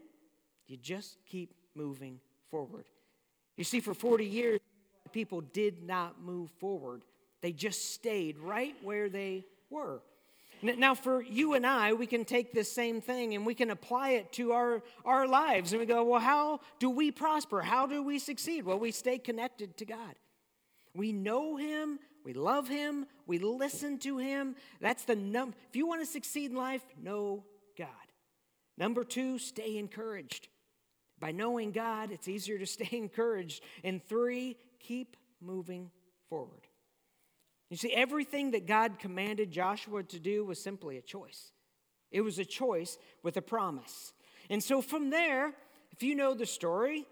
you 0.68 0.78
just 0.78 1.18
keep 1.26 1.54
moving 1.76 2.20
forward. 2.52 2.86
You 3.56 3.64
see, 3.64 3.80
for 3.80 3.94
40 3.94 4.26
years, 4.26 4.60
people 5.12 5.42
did 5.42 5.84
not 5.84 6.22
move 6.22 6.50
forward, 6.60 7.02
they 7.42 7.52
just 7.52 7.94
stayed 7.94 8.38
right 8.40 8.76
where 8.84 9.10
they 9.10 9.46
were. 9.70 10.02
Now, 10.62 10.96
for 10.96 11.22
you 11.22 11.54
and 11.54 11.68
I, 11.68 11.94
we 11.94 12.08
can 12.08 12.26
take 12.26 12.52
this 12.52 12.72
same 12.72 13.00
thing 13.00 13.36
and 13.36 13.46
we 13.46 13.54
can 13.54 13.70
apply 13.70 14.12
it 14.12 14.32
to 14.34 14.54
our, 14.54 14.82
our 15.06 15.28
lives. 15.28 15.72
And 15.72 15.80
we 15.80 15.86
go, 15.86 16.04
well, 16.04 16.20
how 16.20 16.62
do 16.80 16.90
we 16.90 17.12
prosper? 17.12 17.62
How 17.62 17.86
do 17.86 18.02
we 18.02 18.18
succeed? 18.18 18.66
Well, 18.66 18.80
we 18.80 18.92
stay 18.92 19.20
connected 19.20 19.78
to 19.78 19.86
God. 19.86 20.16
We 20.98 21.12
know 21.14 21.56
Him, 21.58 22.00
we 22.26 22.34
love 22.34 22.68
Him, 22.68 23.06
we 23.28 23.38
listen 23.38 24.00
to 24.00 24.18
Him. 24.18 24.56
That's 24.82 25.04
the 25.04 25.16
num. 25.16 25.54
If 25.70 25.76
you 25.76 25.88
want 25.88 26.02
to 26.02 26.08
succeed 26.08 26.50
in 26.50 26.58
life, 26.58 26.82
know 27.02 27.44
God. 27.78 27.88
Number 28.80 29.04
two, 29.04 29.38
stay 29.38 29.78
encouraged. 29.78 30.48
By 31.20 31.32
knowing 31.32 31.72
God, 31.72 32.12
it's 32.12 32.28
easier 32.28 32.58
to 32.58 32.66
stay 32.78 32.90
encouraged. 32.92 33.64
And 33.84 34.04
three, 34.04 34.58
keep 34.80 35.16
moving 35.40 35.92
forward. 36.30 36.68
You 37.70 37.78
see, 37.78 37.94
everything 37.94 38.52
that 38.52 38.66
God 38.66 38.98
commanded 38.98 39.52
Joshua 39.52 40.02
to 40.04 40.20
do 40.20 40.46
was 40.46 40.60
simply 40.60 40.98
a 40.98 41.02
choice. 41.02 41.52
It 42.12 42.22
was 42.22 42.40
a 42.40 42.46
choice 42.46 42.98
with 43.22 43.38
a 43.38 43.42
promise. 43.42 44.14
And 44.50 44.64
so 44.64 44.82
from 44.82 45.12
there, 45.12 45.54
if 45.92 46.02
you 46.02 46.16
know 46.16 46.34
the 46.34 46.46
story, 46.46 47.06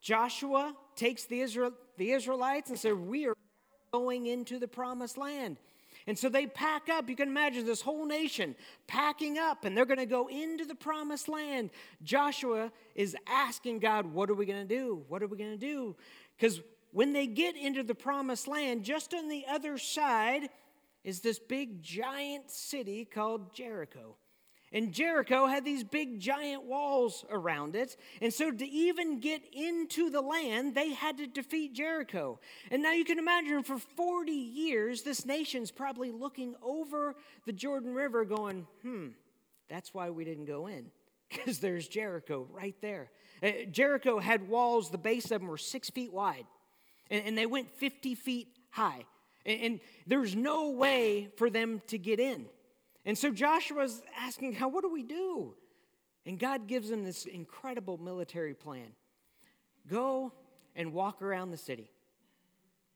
Joshua 0.00 0.74
takes 0.96 1.24
the, 1.24 1.40
Israel, 1.40 1.72
the 1.96 2.12
Israelites 2.12 2.70
and 2.70 2.78
says, 2.78 2.94
We 2.94 3.26
are 3.26 3.36
going 3.92 4.26
into 4.26 4.58
the 4.58 4.68
promised 4.68 5.18
land. 5.18 5.58
And 6.06 6.16
so 6.16 6.28
they 6.28 6.46
pack 6.46 6.88
up. 6.88 7.08
You 7.08 7.16
can 7.16 7.28
imagine 7.28 7.66
this 7.66 7.80
whole 7.80 8.06
nation 8.06 8.54
packing 8.86 9.38
up, 9.38 9.64
and 9.64 9.76
they're 9.76 9.86
going 9.86 9.98
to 9.98 10.06
go 10.06 10.28
into 10.28 10.64
the 10.64 10.74
promised 10.74 11.28
land. 11.28 11.70
Joshua 12.02 12.70
is 12.94 13.16
asking 13.26 13.80
God, 13.80 14.06
What 14.06 14.30
are 14.30 14.34
we 14.34 14.46
going 14.46 14.66
to 14.66 14.74
do? 14.74 15.02
What 15.08 15.22
are 15.22 15.26
we 15.26 15.36
going 15.36 15.52
to 15.52 15.56
do? 15.56 15.96
Because 16.36 16.60
when 16.92 17.12
they 17.12 17.26
get 17.26 17.56
into 17.56 17.82
the 17.82 17.94
promised 17.94 18.48
land, 18.48 18.84
just 18.84 19.14
on 19.14 19.28
the 19.28 19.44
other 19.50 19.78
side 19.78 20.48
is 21.04 21.20
this 21.20 21.38
big 21.38 21.82
giant 21.82 22.50
city 22.50 23.04
called 23.04 23.54
Jericho. 23.54 24.16
And 24.72 24.92
Jericho 24.92 25.46
had 25.46 25.64
these 25.64 25.84
big 25.84 26.18
giant 26.18 26.64
walls 26.64 27.24
around 27.30 27.76
it. 27.76 27.96
And 28.20 28.32
so, 28.32 28.50
to 28.50 28.66
even 28.66 29.20
get 29.20 29.42
into 29.52 30.10
the 30.10 30.20
land, 30.20 30.74
they 30.74 30.92
had 30.92 31.18
to 31.18 31.26
defeat 31.26 31.72
Jericho. 31.72 32.40
And 32.70 32.82
now 32.82 32.92
you 32.92 33.04
can 33.04 33.18
imagine 33.18 33.62
for 33.62 33.78
40 33.78 34.32
years, 34.32 35.02
this 35.02 35.24
nation's 35.24 35.70
probably 35.70 36.10
looking 36.10 36.56
over 36.62 37.14
the 37.44 37.52
Jordan 37.52 37.94
River 37.94 38.24
going, 38.24 38.66
hmm, 38.82 39.08
that's 39.68 39.94
why 39.94 40.10
we 40.10 40.24
didn't 40.24 40.46
go 40.46 40.66
in, 40.66 40.86
because 41.30 41.60
there's 41.60 41.86
Jericho 41.86 42.48
right 42.50 42.76
there. 42.80 43.10
Uh, 43.42 43.50
Jericho 43.70 44.18
had 44.18 44.48
walls, 44.48 44.90
the 44.90 44.98
base 44.98 45.30
of 45.30 45.40
them 45.40 45.48
were 45.48 45.58
six 45.58 45.90
feet 45.90 46.12
wide, 46.12 46.46
and, 47.08 47.24
and 47.24 47.38
they 47.38 47.46
went 47.46 47.70
50 47.70 48.16
feet 48.16 48.48
high. 48.70 49.04
And, 49.44 49.60
and 49.60 49.80
there's 50.08 50.34
no 50.34 50.70
way 50.70 51.28
for 51.36 51.50
them 51.50 51.82
to 51.86 51.98
get 51.98 52.18
in. 52.18 52.46
And 53.06 53.16
so 53.16 53.30
Joshua's 53.30 54.02
asking, 54.18 54.54
How, 54.54 54.68
what 54.68 54.82
do 54.82 54.92
we 54.92 55.04
do? 55.04 55.54
And 56.26 56.38
God 56.38 56.66
gives 56.66 56.90
him 56.90 57.04
this 57.04 57.24
incredible 57.24 57.96
military 57.96 58.52
plan 58.52 58.88
go 59.88 60.32
and 60.74 60.92
walk 60.92 61.22
around 61.22 61.52
the 61.52 61.56
city. 61.56 61.92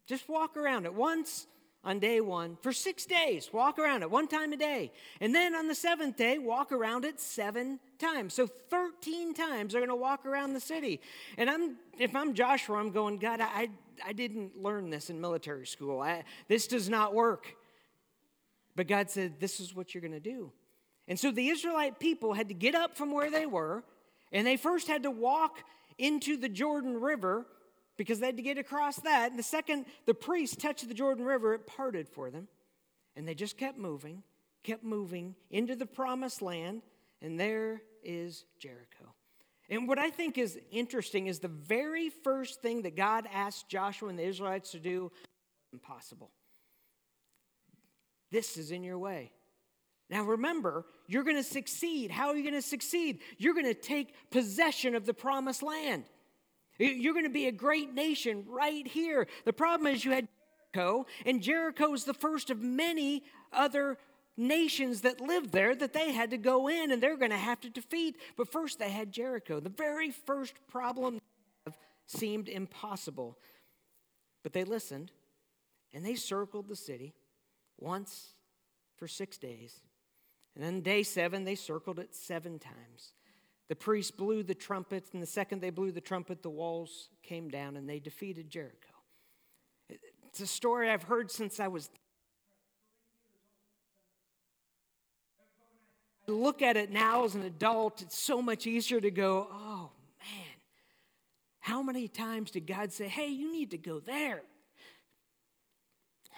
Just 0.06 0.28
walk 0.28 0.56
around 0.56 0.86
it 0.86 0.92
once 0.92 1.46
on 1.84 2.00
day 2.00 2.20
one 2.20 2.58
for 2.60 2.72
six 2.72 3.06
days. 3.06 3.50
Walk 3.52 3.78
around 3.78 4.02
it 4.02 4.10
one 4.10 4.26
time 4.26 4.52
a 4.52 4.56
day. 4.56 4.92
And 5.20 5.32
then 5.32 5.54
on 5.54 5.68
the 5.68 5.74
seventh 5.74 6.16
day, 6.16 6.38
walk 6.38 6.72
around 6.72 7.04
it 7.04 7.20
seven 7.20 7.78
times. 8.00 8.34
So 8.34 8.48
13 8.48 9.32
times 9.34 9.72
they're 9.72 9.80
going 9.80 9.88
to 9.88 9.94
walk 9.94 10.26
around 10.26 10.52
the 10.52 10.60
city. 10.60 11.00
And 11.38 11.48
I'm, 11.48 11.76
if 11.96 12.16
I'm 12.16 12.34
Joshua, 12.34 12.78
I'm 12.78 12.90
going, 12.90 13.18
God, 13.18 13.40
I, 13.40 13.70
I 14.04 14.12
didn't 14.12 14.60
learn 14.60 14.90
this 14.90 15.10
in 15.10 15.20
military 15.20 15.66
school. 15.66 16.00
I, 16.00 16.24
this 16.48 16.66
does 16.66 16.88
not 16.88 17.14
work. 17.14 17.54
But 18.76 18.88
God 18.88 19.10
said, 19.10 19.40
This 19.40 19.60
is 19.60 19.74
what 19.74 19.94
you're 19.94 20.02
going 20.02 20.12
to 20.12 20.20
do. 20.20 20.52
And 21.08 21.18
so 21.18 21.30
the 21.30 21.48
Israelite 21.48 21.98
people 21.98 22.34
had 22.34 22.48
to 22.48 22.54
get 22.54 22.74
up 22.74 22.96
from 22.96 23.12
where 23.12 23.30
they 23.30 23.46
were, 23.46 23.82
and 24.32 24.46
they 24.46 24.56
first 24.56 24.86
had 24.86 25.02
to 25.02 25.10
walk 25.10 25.58
into 25.98 26.36
the 26.36 26.48
Jordan 26.48 27.00
River 27.00 27.46
because 27.96 28.20
they 28.20 28.26
had 28.26 28.36
to 28.36 28.42
get 28.42 28.58
across 28.58 28.96
that. 29.00 29.30
And 29.30 29.38
the 29.38 29.42
second 29.42 29.86
the 30.06 30.14
priest 30.14 30.60
touched 30.60 30.88
the 30.88 30.94
Jordan 30.94 31.24
River, 31.24 31.54
it 31.54 31.66
parted 31.66 32.08
for 32.08 32.30
them. 32.30 32.48
And 33.16 33.26
they 33.26 33.34
just 33.34 33.58
kept 33.58 33.76
moving, 33.76 34.22
kept 34.62 34.84
moving 34.84 35.34
into 35.50 35.74
the 35.76 35.86
promised 35.86 36.40
land, 36.40 36.82
and 37.20 37.38
there 37.38 37.82
is 38.02 38.44
Jericho. 38.58 39.14
And 39.68 39.86
what 39.86 39.98
I 39.98 40.10
think 40.10 40.38
is 40.38 40.58
interesting 40.70 41.26
is 41.26 41.38
the 41.38 41.48
very 41.48 42.08
first 42.08 42.62
thing 42.62 42.82
that 42.82 42.96
God 42.96 43.28
asked 43.32 43.68
Joshua 43.68 44.08
and 44.08 44.18
the 44.18 44.24
Israelites 44.24 44.72
to 44.72 44.80
do 44.80 45.12
impossible. 45.72 46.30
This 48.30 48.56
is 48.56 48.70
in 48.70 48.82
your 48.82 48.98
way. 48.98 49.32
Now 50.08 50.24
remember, 50.24 50.86
you're 51.06 51.22
going 51.22 51.36
to 51.36 51.42
succeed. 51.42 52.10
How 52.10 52.28
are 52.28 52.36
you 52.36 52.42
going 52.42 52.60
to 52.60 52.62
succeed? 52.62 53.20
You're 53.38 53.54
going 53.54 53.66
to 53.66 53.74
take 53.74 54.14
possession 54.30 54.94
of 54.94 55.06
the 55.06 55.14
promised 55.14 55.62
land. 55.62 56.04
You're 56.78 57.12
going 57.12 57.26
to 57.26 57.30
be 57.30 57.46
a 57.46 57.52
great 57.52 57.94
nation 57.94 58.44
right 58.48 58.86
here. 58.86 59.26
The 59.44 59.52
problem 59.52 59.92
is 59.92 60.04
you 60.04 60.12
had 60.12 60.26
Jericho, 60.74 61.06
and 61.26 61.42
Jericho 61.42 61.92
is 61.92 62.04
the 62.04 62.14
first 62.14 62.50
of 62.50 62.60
many 62.60 63.22
other 63.52 63.98
nations 64.36 65.02
that 65.02 65.20
lived 65.20 65.52
there 65.52 65.74
that 65.74 65.92
they 65.92 66.12
had 66.12 66.30
to 66.30 66.38
go 66.38 66.68
in 66.68 66.90
and 66.90 67.02
they're 67.02 67.16
going 67.16 67.30
to 67.30 67.36
have 67.36 67.60
to 67.60 67.68
defeat. 67.68 68.16
But 68.36 68.50
first, 68.50 68.78
they 68.78 68.90
had 68.90 69.12
Jericho. 69.12 69.60
The 69.60 69.68
very 69.68 70.10
first 70.10 70.54
problem 70.68 71.20
seemed 72.06 72.48
impossible. 72.48 73.38
But 74.42 74.54
they 74.54 74.64
listened 74.64 75.12
and 75.92 76.04
they 76.04 76.14
circled 76.14 76.68
the 76.68 76.76
city 76.76 77.14
once 77.80 78.34
for 78.96 79.08
six 79.08 79.38
days. 79.38 79.80
And 80.54 80.64
then 80.64 80.80
day 80.80 81.02
seven, 81.02 81.44
they 81.44 81.54
circled 81.54 81.98
it 81.98 82.14
seven 82.14 82.58
times. 82.58 83.14
The 83.68 83.76
priests 83.76 84.10
blew 84.10 84.42
the 84.42 84.54
trumpet, 84.54 85.06
and 85.12 85.22
the 85.22 85.26
second 85.26 85.60
they 85.60 85.70
blew 85.70 85.92
the 85.92 86.00
trumpet, 86.00 86.42
the 86.42 86.50
walls 86.50 87.08
came 87.22 87.48
down 87.48 87.76
and 87.76 87.88
they 87.88 88.00
defeated 88.00 88.50
Jericho. 88.50 88.94
It's 89.88 90.40
a 90.40 90.46
story 90.46 90.90
I've 90.90 91.04
heard 91.04 91.30
since 91.30 91.60
I 91.60 91.68
was. 91.68 91.88
I 96.28 96.32
look 96.32 96.62
at 96.62 96.76
it 96.76 96.90
now 96.90 97.24
as 97.24 97.34
an 97.34 97.42
adult, 97.42 98.02
it's 98.02 98.18
so 98.18 98.42
much 98.42 98.66
easier 98.66 99.00
to 99.00 99.10
go, 99.10 99.48
oh 99.52 99.90
man, 100.20 100.56
how 101.60 101.82
many 101.82 102.08
times 102.08 102.50
did 102.50 102.66
God 102.66 102.92
say, 102.92 103.08
hey, 103.08 103.28
you 103.28 103.52
need 103.52 103.70
to 103.70 103.78
go 103.78 104.00
there? 104.00 104.42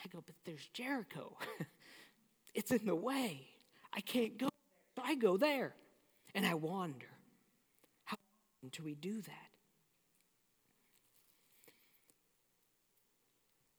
I 0.05 0.09
go, 0.09 0.23
but 0.25 0.35
there's 0.45 0.67
Jericho. 0.73 1.37
it's 2.55 2.71
in 2.71 2.85
the 2.87 2.95
way. 2.95 3.47
I 3.93 4.01
can't 4.01 4.39
go. 4.39 4.49
So 4.97 5.03
I 5.05 5.15
go 5.15 5.37
there 5.37 5.75
and 6.35 6.45
I 6.45 6.55
wander. 6.55 7.07
How 8.05 8.17
do 8.71 8.83
we 8.83 8.95
do 8.95 9.21
that? 9.21 9.49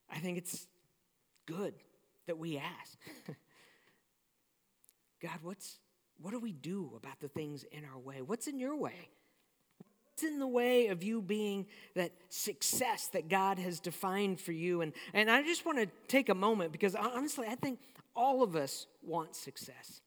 I 0.10 0.20
think 0.20 0.38
it's 0.38 0.68
good 1.46 1.74
that 2.28 2.38
we 2.38 2.58
ask. 2.58 2.98
God, 5.22 5.40
what's 5.42 5.80
what 6.22 6.32
do 6.32 6.40
we 6.40 6.52
do 6.52 6.92
about 6.96 7.20
the 7.20 7.28
things 7.28 7.64
in 7.72 7.84
our 7.86 8.00
way? 8.00 8.22
What's 8.22 8.48
in 8.48 8.60
your 8.60 8.78
way? 8.78 9.10
What's 10.14 10.32
in 10.32 10.38
the 10.38 10.46
way 10.46 10.88
of 10.88 11.02
you 11.02 11.24
being 11.24 11.66
that 11.96 12.12
success 12.30 13.08
that 13.14 13.30
God 13.30 13.58
has 13.58 13.80
defined 13.80 14.40
for 14.40 14.52
you? 14.52 14.82
And, 14.82 14.94
and 15.12 15.30
I 15.30 15.42
just 15.42 15.66
want 15.66 15.80
to 15.80 15.88
take 16.08 16.30
a 16.30 16.36
moment 16.36 16.72
because 16.72 16.94
honestly, 16.94 17.48
I 17.50 17.56
think 17.56 17.80
all 18.16 18.44
of 18.44 18.56
us 18.56 18.86
want 19.02 19.36
success. 19.36 20.02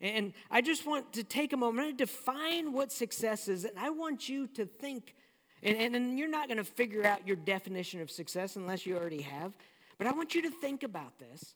And 0.00 0.32
I 0.50 0.60
just 0.60 0.86
want 0.86 1.12
to 1.12 1.22
take 1.22 1.52
a 1.52 1.56
moment 1.56 1.98
to 1.98 2.04
define 2.04 2.72
what 2.72 2.90
success 2.90 3.46
is. 3.46 3.64
And 3.64 3.78
I 3.78 3.90
want 3.90 4.28
you 4.28 4.48
to 4.48 4.66
think, 4.66 5.14
and, 5.62 5.76
and, 5.76 5.94
and 5.94 6.18
you're 6.18 6.26
not 6.26 6.48
going 6.48 6.58
to 6.58 6.64
figure 6.64 7.06
out 7.06 7.24
your 7.24 7.36
definition 7.36 8.00
of 8.00 8.10
success 8.10 8.56
unless 8.56 8.84
you 8.84 8.96
already 8.96 9.22
have, 9.22 9.56
but 9.98 10.08
I 10.08 10.12
want 10.12 10.34
you 10.34 10.42
to 10.42 10.50
think 10.50 10.82
about 10.82 11.20
this. 11.20 11.54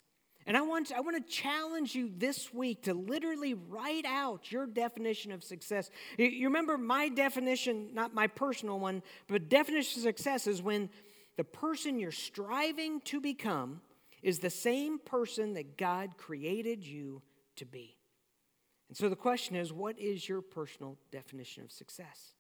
And 0.48 0.56
I 0.56 0.62
want, 0.62 0.92
I 0.92 1.00
want 1.00 1.14
to 1.14 1.30
challenge 1.30 1.94
you 1.94 2.10
this 2.16 2.54
week 2.54 2.84
to 2.84 2.94
literally 2.94 3.52
write 3.52 4.06
out 4.06 4.50
your 4.50 4.66
definition 4.66 5.30
of 5.30 5.44
success. 5.44 5.90
You 6.16 6.48
remember 6.48 6.78
my 6.78 7.10
definition, 7.10 7.90
not 7.92 8.14
my 8.14 8.28
personal 8.28 8.80
one, 8.80 9.02
but 9.26 9.50
definition 9.50 10.00
of 10.00 10.04
success 10.04 10.46
is 10.46 10.62
when 10.62 10.88
the 11.36 11.44
person 11.44 12.00
you're 12.00 12.10
striving 12.10 13.02
to 13.02 13.20
become 13.20 13.82
is 14.22 14.38
the 14.38 14.48
same 14.48 14.98
person 14.98 15.52
that 15.52 15.76
God 15.76 16.16
created 16.16 16.82
you 16.82 17.20
to 17.56 17.66
be. 17.66 17.98
And 18.88 18.96
so 18.96 19.10
the 19.10 19.16
question 19.16 19.54
is 19.54 19.70
what 19.70 19.98
is 19.98 20.26
your 20.26 20.40
personal 20.40 20.96
definition 21.12 21.62
of 21.62 21.70
success? 21.70 22.32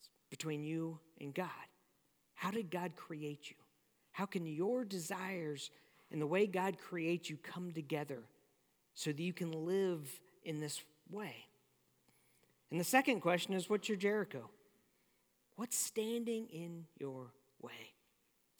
It's 0.00 0.08
between 0.30 0.64
you 0.64 0.98
and 1.20 1.34
God. 1.34 1.50
How 2.32 2.50
did 2.50 2.70
God 2.70 2.96
create 2.96 3.50
you? 3.50 3.56
How 4.12 4.24
can 4.24 4.46
your 4.46 4.84
desires 4.84 5.70
and 6.14 6.22
the 6.22 6.28
way 6.28 6.46
God 6.46 6.78
creates 6.78 7.28
you 7.28 7.36
come 7.36 7.72
together 7.72 8.22
so 8.94 9.10
that 9.10 9.20
you 9.20 9.32
can 9.32 9.50
live 9.50 10.08
in 10.44 10.60
this 10.60 10.80
way. 11.10 11.34
And 12.70 12.78
the 12.78 12.84
second 12.84 13.18
question 13.18 13.52
is 13.52 13.68
what's 13.68 13.88
your 13.88 13.98
Jericho? 13.98 14.48
What's 15.56 15.76
standing 15.76 16.46
in 16.52 16.84
your 17.00 17.32
way? 17.60 17.94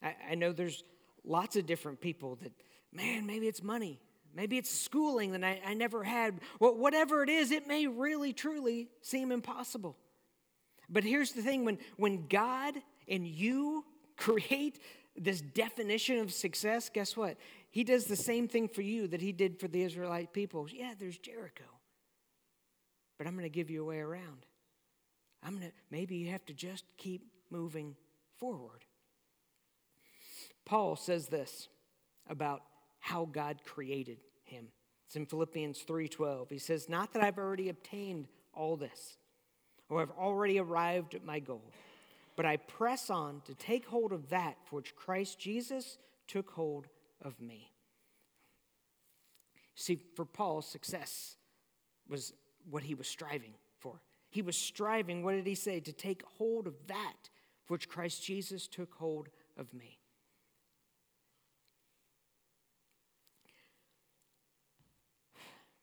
I, 0.03 0.15
I 0.31 0.35
know 0.35 0.51
there's 0.51 0.83
lots 1.23 1.55
of 1.55 1.65
different 1.65 2.01
people 2.01 2.35
that, 2.41 2.51
man, 2.91 3.25
maybe 3.25 3.47
it's 3.47 3.63
money. 3.63 4.01
Maybe 4.35 4.57
it's 4.57 4.69
schooling 4.69 5.31
that 5.31 5.45
I, 5.45 5.61
I 5.65 5.75
never 5.75 6.03
had. 6.03 6.41
Well, 6.59 6.75
whatever 6.75 7.23
it 7.23 7.29
is, 7.29 7.51
it 7.51 7.69
may 7.69 7.87
really, 7.87 8.33
truly 8.33 8.89
seem 9.01 9.31
impossible. 9.31 9.95
But 10.89 11.05
here's 11.05 11.31
the 11.31 11.41
thing 11.41 11.63
when, 11.63 11.77
when 11.95 12.27
God 12.27 12.75
and 13.07 13.25
you 13.25 13.85
create 14.17 14.77
this 15.17 15.41
definition 15.41 16.19
of 16.19 16.33
success, 16.33 16.89
guess 16.89 17.15
what? 17.15 17.37
He 17.71 17.83
does 17.83 18.05
the 18.05 18.15
same 18.15 18.47
thing 18.47 18.67
for 18.67 18.81
you 18.81 19.07
that 19.07 19.21
he 19.21 19.31
did 19.31 19.59
for 19.59 19.67
the 19.67 19.83
Israelite 19.83 20.33
people. 20.33 20.67
Yeah, 20.71 20.93
there's 20.97 21.17
Jericho. 21.17 21.65
But 23.17 23.27
I'm 23.27 23.33
going 23.33 23.43
to 23.43 23.49
give 23.49 23.69
you 23.69 23.81
a 23.81 23.85
way 23.85 23.99
around. 23.99 24.45
I'm 25.43 25.57
going 25.57 25.67
to 25.67 25.73
maybe 25.91 26.15
you 26.15 26.31
have 26.31 26.45
to 26.45 26.53
just 26.53 26.85
keep 26.97 27.27
moving 27.49 27.95
forward. 28.37 28.83
Paul 30.65 30.95
says 30.95 31.27
this 31.27 31.69
about 32.27 32.63
how 32.99 33.25
God 33.25 33.61
created 33.63 34.17
him. 34.43 34.67
It's 35.05 35.15
in 35.15 35.25
Philippians 35.25 35.83
3:12. 35.83 36.49
He 36.49 36.57
says, 36.57 36.89
"Not 36.89 37.13
that 37.13 37.23
I've 37.23 37.37
already 37.37 37.69
obtained 37.69 38.27
all 38.53 38.75
this 38.75 39.17
or 39.87 39.99
have 39.99 40.11
already 40.11 40.59
arrived 40.59 41.13
at 41.13 41.23
my 41.23 41.39
goal." 41.39 41.71
But 42.35 42.45
I 42.45 42.57
press 42.57 43.09
on 43.09 43.41
to 43.45 43.53
take 43.53 43.85
hold 43.85 44.11
of 44.11 44.29
that 44.29 44.57
for 44.65 44.77
which 44.77 44.95
Christ 44.95 45.39
Jesus 45.39 45.97
took 46.27 46.51
hold 46.51 46.87
of 47.21 47.39
me. 47.39 47.71
See, 49.75 49.99
for 50.15 50.25
Paul, 50.25 50.61
success 50.61 51.37
was 52.07 52.33
what 52.69 52.83
he 52.83 52.95
was 52.95 53.07
striving 53.07 53.53
for. 53.79 54.01
He 54.29 54.41
was 54.41 54.57
striving, 54.57 55.23
what 55.23 55.33
did 55.33 55.47
he 55.47 55.55
say? 55.55 55.79
To 55.79 55.93
take 55.93 56.23
hold 56.37 56.67
of 56.67 56.75
that 56.87 57.29
for 57.65 57.73
which 57.73 57.87
Christ 57.89 58.23
Jesus 58.23 58.67
took 58.67 58.93
hold 58.95 59.29
of 59.57 59.73
me. 59.73 59.97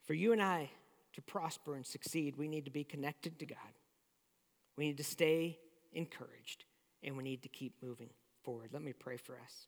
For 0.04 0.14
you 0.14 0.32
and 0.32 0.42
I 0.42 0.70
to 1.14 1.22
prosper 1.22 1.76
and 1.76 1.86
succeed, 1.86 2.36
we 2.36 2.48
need 2.48 2.64
to 2.64 2.70
be 2.70 2.84
connected 2.84 3.38
to 3.38 3.46
God. 3.46 3.58
We 4.76 4.86
need 4.86 4.96
to 4.98 5.04
stay 5.04 5.58
encouraged, 5.92 6.64
and 7.02 7.16
we 7.16 7.22
need 7.22 7.42
to 7.42 7.48
keep 7.48 7.74
moving 7.82 8.10
forward. 8.42 8.70
Let 8.72 8.82
me 8.82 8.92
pray 8.92 9.16
for 9.16 9.38
us. 9.38 9.66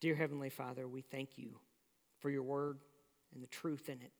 Dear 0.00 0.14
Heavenly 0.14 0.48
Father, 0.48 0.88
we 0.88 1.02
thank 1.02 1.36
you 1.36 1.58
for 2.20 2.30
your 2.30 2.42
word 2.42 2.78
and 3.34 3.42
the 3.42 3.48
truth 3.48 3.88
in 3.88 4.00
it. 4.00 4.12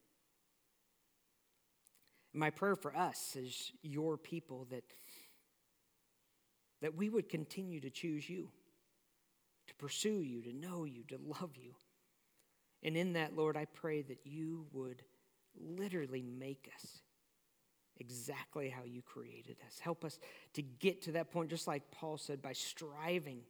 My 2.32 2.50
prayer 2.50 2.76
for 2.76 2.94
us 2.94 3.36
as 3.36 3.72
your 3.82 4.16
people 4.18 4.66
that, 4.70 4.84
that 6.82 6.94
we 6.94 7.08
would 7.08 7.28
continue 7.28 7.80
to 7.80 7.90
choose 7.90 8.28
you, 8.28 8.50
to 9.68 9.74
pursue 9.76 10.20
you, 10.20 10.42
to 10.42 10.52
know 10.52 10.84
you, 10.84 11.02
to 11.08 11.18
love 11.40 11.56
you. 11.56 11.74
And 12.82 12.96
in 12.96 13.14
that, 13.14 13.34
Lord, 13.34 13.56
I 13.56 13.64
pray 13.64 14.02
that 14.02 14.20
you 14.24 14.66
would 14.72 15.02
literally 15.58 16.22
make 16.22 16.70
us 16.74 17.00
exactly 17.98 18.68
how 18.68 18.82
you 18.84 19.02
created 19.02 19.56
us. 19.66 19.78
Help 19.78 20.04
us 20.04 20.18
to 20.54 20.62
get 20.62 21.02
to 21.02 21.12
that 21.12 21.30
point, 21.30 21.50
just 21.50 21.66
like 21.66 21.90
Paul 21.90 22.16
said, 22.16 22.40
by 22.42 22.52
striving 22.52 23.40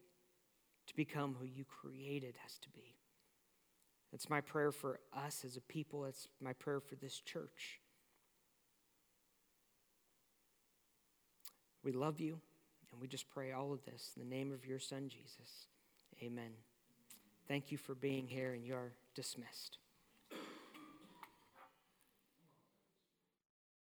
to 0.87 0.97
become 0.97 1.37
who 1.39 1.47
you 1.47 1.65
created 1.65 2.35
us 2.45 2.59
to 2.63 2.69
be. 2.71 2.97
That's 4.11 4.29
my 4.29 4.41
prayer 4.41 4.73
for 4.73 4.99
us 5.17 5.45
as 5.45 5.57
a 5.57 5.61
people. 5.61 6.03
That's 6.03 6.27
my 6.41 6.53
prayer 6.53 6.81
for 6.81 6.97
this 6.97 7.21
church. 7.21 7.81
We 11.85 11.93
love 11.93 12.21
you, 12.21 12.41
and 12.91 13.01
we 13.01 13.07
just 13.07 13.31
pray 13.31 13.53
all 13.53 13.73
of 13.73 13.85
this 13.85 14.11
in 14.17 14.29
the 14.29 14.35
name 14.35 14.53
of 14.53 14.67
your 14.67 14.81
Son, 14.81 15.09
Jesus. 15.09 15.69
Amen. 16.23 16.51
Thank 17.49 17.73
you 17.73 17.79
for 17.79 17.95
being 17.95 18.27
here, 18.27 18.53
and 18.53 18.65
you're 18.65 18.93
dismissed. 19.15 19.79